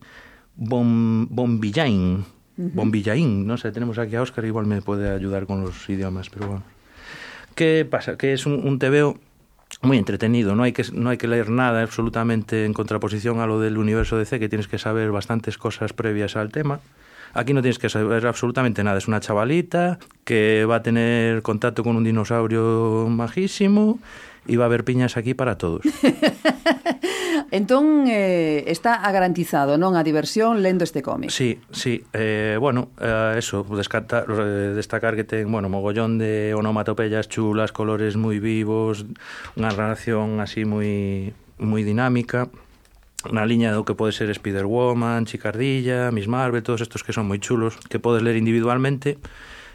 [0.55, 2.25] Bom, Bombillain.
[2.57, 6.47] Bombillain, no sé, tenemos aquí a Oscar, igual me puede ayudar con los idiomas, pero
[6.47, 6.63] bueno.
[7.55, 8.17] ¿Qué pasa?
[8.17, 9.17] Que es un, un TVO
[9.81, 13.59] muy entretenido, no hay, que, no hay que leer nada absolutamente en contraposición a lo
[13.59, 16.81] del universo DC, que tienes que saber bastantes cosas previas al tema.
[17.33, 18.97] Aquí no tienes que saber absolutamente nada.
[18.97, 23.99] Es una chavalita que va a tener contacto con un dinosaurio majísimo
[24.45, 25.81] y va a haber piñas aquí para todos.
[27.51, 31.29] entón, eh, está garantizado, non, a diversión lendo este cómic?
[31.29, 32.03] Sí, sí.
[32.13, 38.17] Eh, bueno, eh, eso, descarta, eh, destacar que ten, bueno, mogollón de onomatopeyas chulas, colores
[38.17, 39.05] moi vivos,
[39.57, 42.49] unha relación así moi moi dinámica
[43.27, 47.43] na liña do que pode ser Spider-Woman, Chicardilla, Miss Marvel, todos estos que son moi
[47.43, 49.19] chulos, que podes ler individualmente,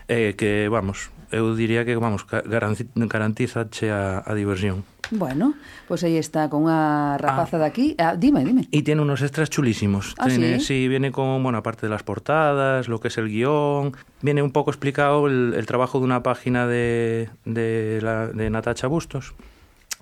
[0.09, 4.89] eh, que, vamos, eu diría que, vamos, garantizache a, a diversión.
[5.11, 5.53] Bueno,
[5.85, 7.87] pois pues aí está con unha rapaza ah, de aquí.
[8.01, 8.65] Ah, dime, dime.
[8.73, 10.17] E tiene unos extras chulísimos.
[10.17, 10.65] Ah, tiene, ¿sí?
[10.65, 13.93] sí, viene con, bueno, aparte de las portadas, lo que es el guión,
[14.25, 18.89] viene un poco explicado el, el trabajo de una página de, de, la, de Natacha
[18.89, 19.37] Bustos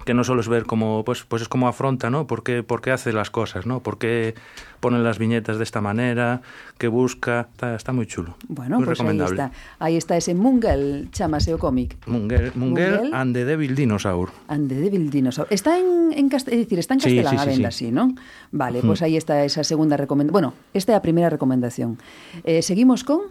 [0.05, 2.27] que no solo es ver cómo, pues, pues es cómo afronta, ¿no?
[2.27, 3.81] ¿Por qué, por qué hace las cosas, ¿no?
[3.81, 4.35] ¿Por qué
[4.81, 6.43] ponen las viñetas de esta manera?
[6.79, 7.49] ¿Qué busca?
[7.53, 8.35] Está, está muy chulo.
[8.49, 9.43] Bueno, muy aí recomendable.
[9.43, 9.53] está.
[9.79, 11.97] Aí está ese Mungel, chamase o cómic.
[12.07, 13.11] Munger Munger.
[13.13, 14.31] and the Devil Dinosaur.
[14.49, 15.47] And the Devil Dinosaur.
[15.51, 17.85] Está en, en dicir, está en Sí, castelán sí, a sí, venda, sí.
[17.87, 18.19] sí, non?
[18.51, 20.33] Vale, pois aí está esa segunda recomendación.
[20.33, 21.99] Bueno, esta é a primeira recomendación.
[22.43, 23.31] Eh, seguimos con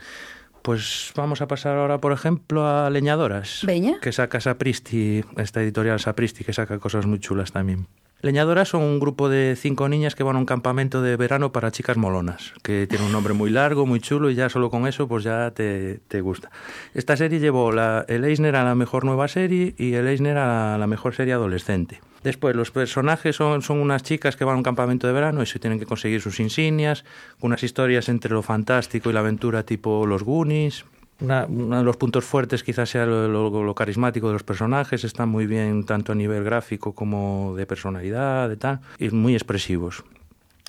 [0.62, 3.62] Pues vamos a pasar ahora, por ejemplo, a Leñadoras.
[3.66, 4.00] Veña.
[4.00, 7.88] Que saca Sapristi, esta editorial Sapristi, que saca cosas muy chulas también.
[8.22, 11.72] Leñadoras son un grupo de cinco niñas que van a un campamento de verano para
[11.72, 15.08] chicas molonas, que tiene un nombre muy largo, muy chulo, y ya solo con eso
[15.08, 16.52] pues ya te, te gusta.
[16.94, 20.78] Esta serie llevó la, el Eisner a la mejor nueva serie y el Eisner a
[20.78, 22.00] la mejor serie adolescente.
[22.24, 25.48] Después, los personajes son, son unas chicas que van a un campamento de verano y
[25.48, 27.04] se tienen que conseguir sus insignias,
[27.40, 30.86] unas historias entre lo fantástico y la aventura tipo los Goonies.
[31.22, 35.04] Una- uno de los puntos fuertes quizás sea lo, lo- lo carismático de los personajes,
[35.04, 40.04] están muy bien tanto a nivel gráfico como de personalidad, de tal, y muy expresivos.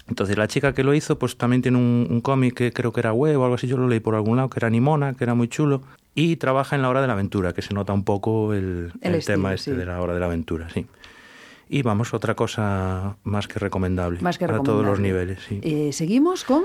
[0.08, 3.00] Entonces la chica que lo hizo pues también tiene un, un cómic que creo que
[3.00, 5.24] era web o algo así, yo lo leí por algún lado, que era Nimona, que
[5.24, 5.82] era muy chulo,
[6.14, 9.12] y trabaja en la hora de la aventura, que se nota un poco el, El
[9.12, 9.76] el estilo, tema este sí.
[9.76, 10.86] de la hora de la aventura, sí.
[11.70, 14.20] Y vamos, otra cosa más que recomendable.
[14.20, 15.36] Más que para todos los recomendable.
[15.36, 15.60] niveles, sí.
[15.62, 16.62] Eh, seguimos con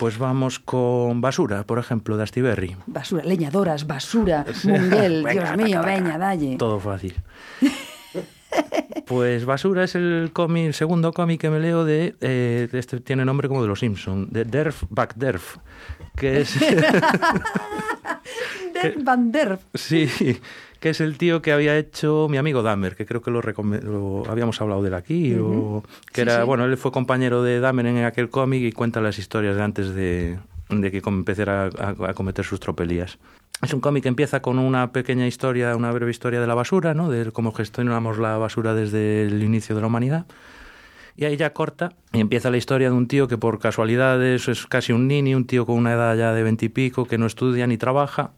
[0.00, 2.74] Pues vamos con Basura, por ejemplo, de Astiberri.
[2.86, 6.56] basura, leñadoras, basura, Mungel, Dios mío, veña, dalle.
[6.56, 7.14] Todo fácil.
[9.06, 13.24] Pues Basura es el cómic, el segundo cómic que me leo de, eh, este tiene
[13.24, 15.56] nombre como de los Simpson, de Derf Back Derf,
[16.16, 16.58] que es
[18.74, 19.60] Der Van Derf.
[19.74, 20.08] sí,
[20.80, 24.24] que es el tío que había hecho mi amigo Dahmer, que creo que lo, lo
[24.28, 26.46] habíamos hablado de él aquí, o que Sí, era, sí.
[26.46, 29.94] bueno, él fue compañero de Dahmer en aquel cómic y cuenta las historias de antes
[29.94, 30.38] de,
[30.70, 33.18] de que empezara a, a cometer sus tropelías.
[33.62, 36.94] Es un cómic que empieza con una pequeña historia, una breve historia de la basura,
[36.94, 37.10] ¿no?
[37.10, 40.24] De cómo gestionamos la basura desde el inicio de la humanidad.
[41.14, 44.66] Y ahí ya corta y empieza la historia de un tío que por casualidades es
[44.66, 47.76] casi un nini, un tío con una edad ya de veintipico que no estudia ni
[47.76, 48.30] trabaja.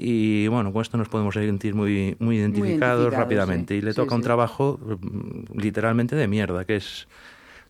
[0.00, 3.74] Y bueno, con esto nos podemos sentir muy, muy identificados identificados, rápidamente.
[3.74, 3.78] sí.
[3.78, 4.24] Y le Sí, toca un sí.
[4.26, 7.08] trabajo mm, literalmente de mierda, que es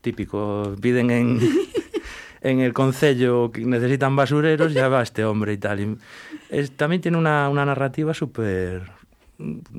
[0.02, 0.74] típico.
[0.80, 1.40] Piden en,
[2.42, 5.80] en el concello que necesitan basureros, ya va este hombre y tal.
[5.80, 5.96] Y
[6.50, 8.82] es- también tiene una, una narrativa súper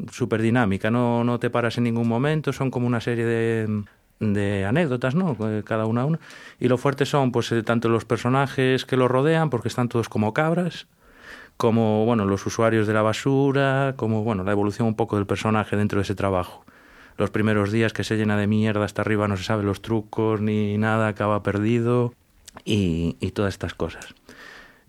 [0.10, 3.84] súper dinámica, no, no te paras en ningún momento, son como una serie de,
[4.22, 5.36] de anécdotas, ¿no?
[5.42, 6.18] Eh, Cada una una.
[6.62, 10.08] Y lo fuerte son, pues, eh, tanto los personajes que lo rodean, porque están todos
[10.08, 10.88] como cabras,
[11.60, 15.76] como, bueno, los usuarios de la basura, como, bueno, la evolución un poco del personaje
[15.76, 16.64] dentro de ese trabajo.
[17.18, 20.40] Los primeros días que se llena de mierda hasta arriba, no se sabe los trucos
[20.40, 22.14] ni nada, acaba perdido
[22.64, 24.16] y, y todas estas cosas.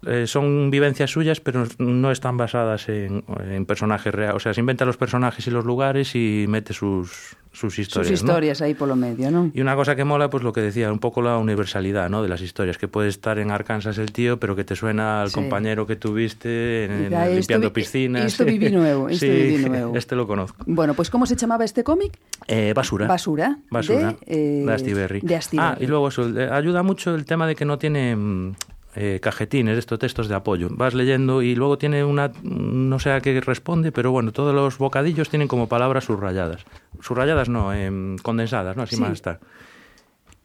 [0.07, 4.37] Eh, son vivencias suyas, pero no están basadas en, en personajes reales.
[4.37, 8.09] O sea, se inventa los personajes y los lugares y mete sus, sus historias.
[8.19, 8.33] Sus ¿no?
[8.33, 9.53] historias aí polo medio, non?
[9.55, 12.23] Y una cosa que mola, pues lo que decía, un poco la universalidad, ¿no?
[12.23, 15.29] De las historias, que puede estar en Arkansas el tío, pero que te suena al
[15.29, 15.35] Sí.
[15.35, 18.25] compañero que tuviste en, en- Dice, "Ah, esto limpiando vi- piscinas.
[18.25, 19.97] esto viví nuevo, esto sí, viví nuevo".
[19.97, 20.65] Este lo conozco.
[20.67, 22.13] Bueno, pues ¿cómo se chamaba este cómic?
[22.47, 23.07] Eh, basura.
[23.07, 23.59] Basura.
[23.71, 24.17] Basura.
[24.27, 25.21] De, eh, de Astiberri.
[25.21, 25.73] de Astiberri.
[25.75, 28.55] Ah, y luego eso, eh, ayuda mucho el tema de que no tiene mm,
[28.97, 30.69] eh, cajetines, estos textos de apoyo.
[30.71, 34.79] Vas leyendo y luego tiene una, no sé a qué responde, pero bueno, todos los
[34.79, 36.65] bocadillos tienen como palabras subrayadas.
[37.01, 38.83] Subrayadas no, em, condensadas, ¿no?
[38.83, 39.03] Así Sí.
[39.03, 39.39] más está.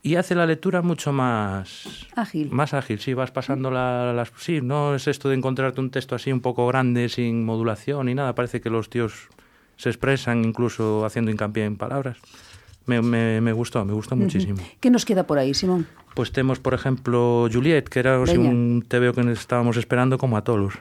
[0.03, 2.51] Y hace la lectura mucho más Ágil.
[2.51, 4.31] más ágil, sí, vas pasando la- las...
[4.37, 8.13] Sí, no es esto de encontrarte un texto así un poco grande, sin modulación ni
[8.13, 8.35] nada.
[8.35, 9.29] Parece que los tíos
[9.77, 12.17] se expresan incluso haciendo hincapié en palabras.
[12.85, 14.59] Me, me, me gustó, me gustó muchísimo.
[14.79, 15.87] ¿Qué nos queda por aí, Simón?
[16.13, 18.49] Pues tenemos, por ejemplo, Juliet, que era Veña.
[18.49, 20.75] un TVO que estábamos esperando como a Tolus.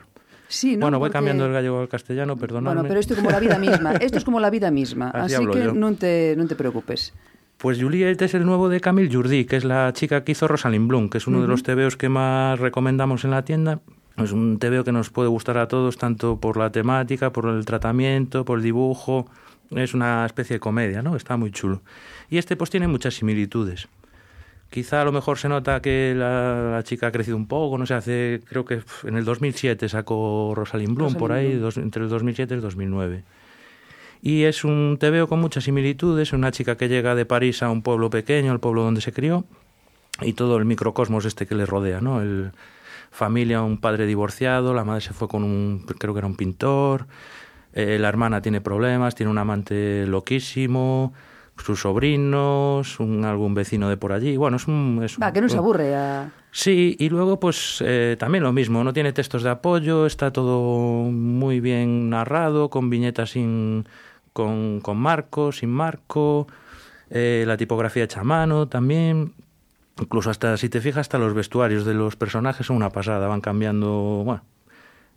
[0.47, 0.81] Sí, ¿no?
[0.81, 2.75] Bueno, voy Porque- cambiando el gallego al castellano, perdonadme.
[2.75, 3.93] Bueno, pero esto es como la vida misma.
[3.99, 5.09] Esto es como la vida misma.
[5.09, 7.11] Así que non te, non te preocupes.
[7.57, 10.87] Pues Juliet es el nuevo de Camille Jourdi, que es la chica que hizo Rosalind
[10.87, 13.79] Bloom, que es uno de los TVOs que más recomendamos en la tienda.
[14.21, 17.65] Es un TVO que nos puede gustar a todos, tanto por la temática, por el
[17.65, 19.25] tratamiento, por el dibujo.
[19.71, 21.15] Es una especie de comedia, ¿no?
[21.15, 21.81] Está muy chulo.
[22.29, 23.87] Y este pues tiene muchas similitudes.
[24.69, 27.85] Quizá a lo mejor se nota que la, la chica ha crecido un poco, no
[27.85, 32.09] sé, hace, creo que en el 2007 sacó Rosalind Bloom, por ahí, dos- entre el
[32.09, 33.23] 2007 y el 2009.
[34.21, 37.83] Y es un TVO con muchas similitudes, una chica que llega de París a un
[37.83, 39.45] pueblo pequeño, al pueblo donde se crió,
[40.21, 42.21] y todo el microcosmos este que le rodea, ¿no?
[42.21, 42.51] El
[43.11, 47.05] familia, un padre divorciado, la madre se fue con un, creo que era un pintor,
[47.75, 51.13] eh, la hermana tiene problemas, tiene un amante loquísimo,
[51.57, 55.01] sus sobrinos, un, algún vecino de por allí, bueno, es un...
[55.03, 56.31] Es Va, que non se un- aburre a...
[56.55, 61.03] Sí, y luego pues eh, también lo mismo, no tiene textos de apoyo, está todo
[61.11, 63.83] muy bien narrado, con viñetas sin,
[64.31, 66.47] con, con marco, sin marco,
[67.09, 69.33] eh, la tipografía hecha a mano también,
[69.99, 73.41] incluso hasta, si te fijas, hasta los vestuarios de los personajes son una pasada, van
[73.41, 74.43] cambiando, bueno,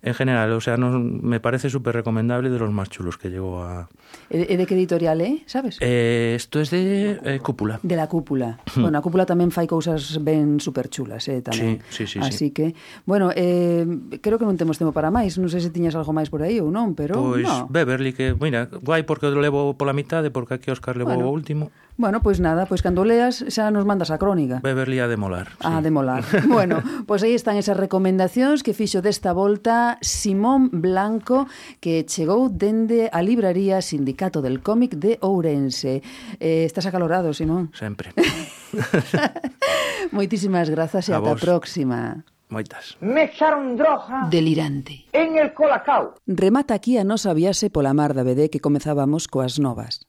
[0.01, 3.63] en general, o sea, no, me parece súper recomendable de los más chulos que llegó
[3.63, 3.89] a...
[4.31, 5.43] ¿De qué editorial, eh?
[5.47, 5.79] Sabes?
[5.81, 7.81] Eh, esto es de eh, Cúpula.
[7.83, 8.59] De la Cúpula.
[8.75, 8.83] Hmm.
[8.83, 11.83] bueno, a Cúpula tamén fai cousas ben superchulas, eh, tamén.
[11.91, 12.19] Sí, sí, sí.
[12.23, 12.55] Así sí.
[12.55, 12.79] que,
[13.11, 13.83] bueno, eh,
[14.23, 16.63] creo que non temos tempo para máis, non sei se tiñas algo máis por aí
[16.63, 17.19] ou non, pero...
[17.19, 17.67] Pois, no.
[17.67, 21.27] Beverly, que, mira, guai porque o levo pola mitade, porque aquí Oscar levou bueno.
[21.27, 21.75] o último.
[21.99, 24.63] Bueno, pois nada, pois cando leas xa nos mandas a crónica.
[24.63, 25.59] Beverly a demolar.
[25.59, 25.75] Ah, sí.
[25.75, 26.23] A demolar.
[26.47, 26.79] bueno,
[27.11, 31.51] pois aí están esas recomendacións que fixo desta volta Simón Blanco
[31.83, 36.07] que chegou dende a libraría Sindicato del Cómic de Ourense.
[36.39, 37.75] Eh, estás acalorado, Simón?
[37.75, 38.15] Sempre.
[40.15, 42.23] Moitísimas grazas e ata a próxima.
[42.47, 42.95] Moitas.
[43.03, 44.31] Me echaron droga.
[44.31, 45.03] Delirante.
[45.11, 46.15] En el colacao.
[46.31, 50.08] Remata aquí a nosa viaxe pola mar da BD que comezábamos coas novas.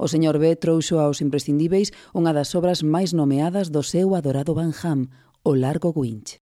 [0.00, 4.72] O señor B trouxo aos imprescindíveis unha das obras máis nomeadas do seu adorado Van
[4.80, 5.12] Ham,
[5.44, 6.40] O Largo Winch.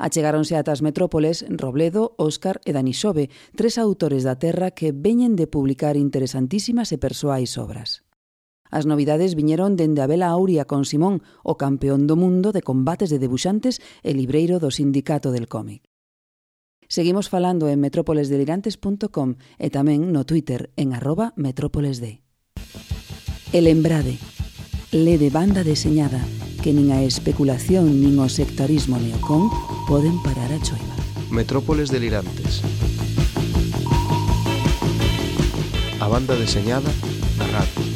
[0.00, 5.36] Achegáronse ata as metrópoles Robledo, Óscar e Dani Xove, tres autores da terra que veñen
[5.36, 8.00] de publicar interesantísimas e persoais obras.
[8.72, 13.12] As novidades viñeron dende a vela Auria con Simón, o campeón do mundo de combates
[13.12, 15.84] de debuxantes e libreiro do Sindicato del Cómic.
[16.88, 22.25] Seguimos falando en metrópolesdelirantes.com e tamén no Twitter en arroba metrópolesd.
[23.52, 24.18] E lembrade,
[24.90, 26.18] lede banda deseñada,
[26.62, 29.46] que nin a especulación nin o sectarismo neocón
[29.86, 30.96] poden parar a choiva.
[31.30, 32.66] Metrópoles delirantes.
[36.02, 36.90] A banda deseñada,
[37.38, 37.95] da radio.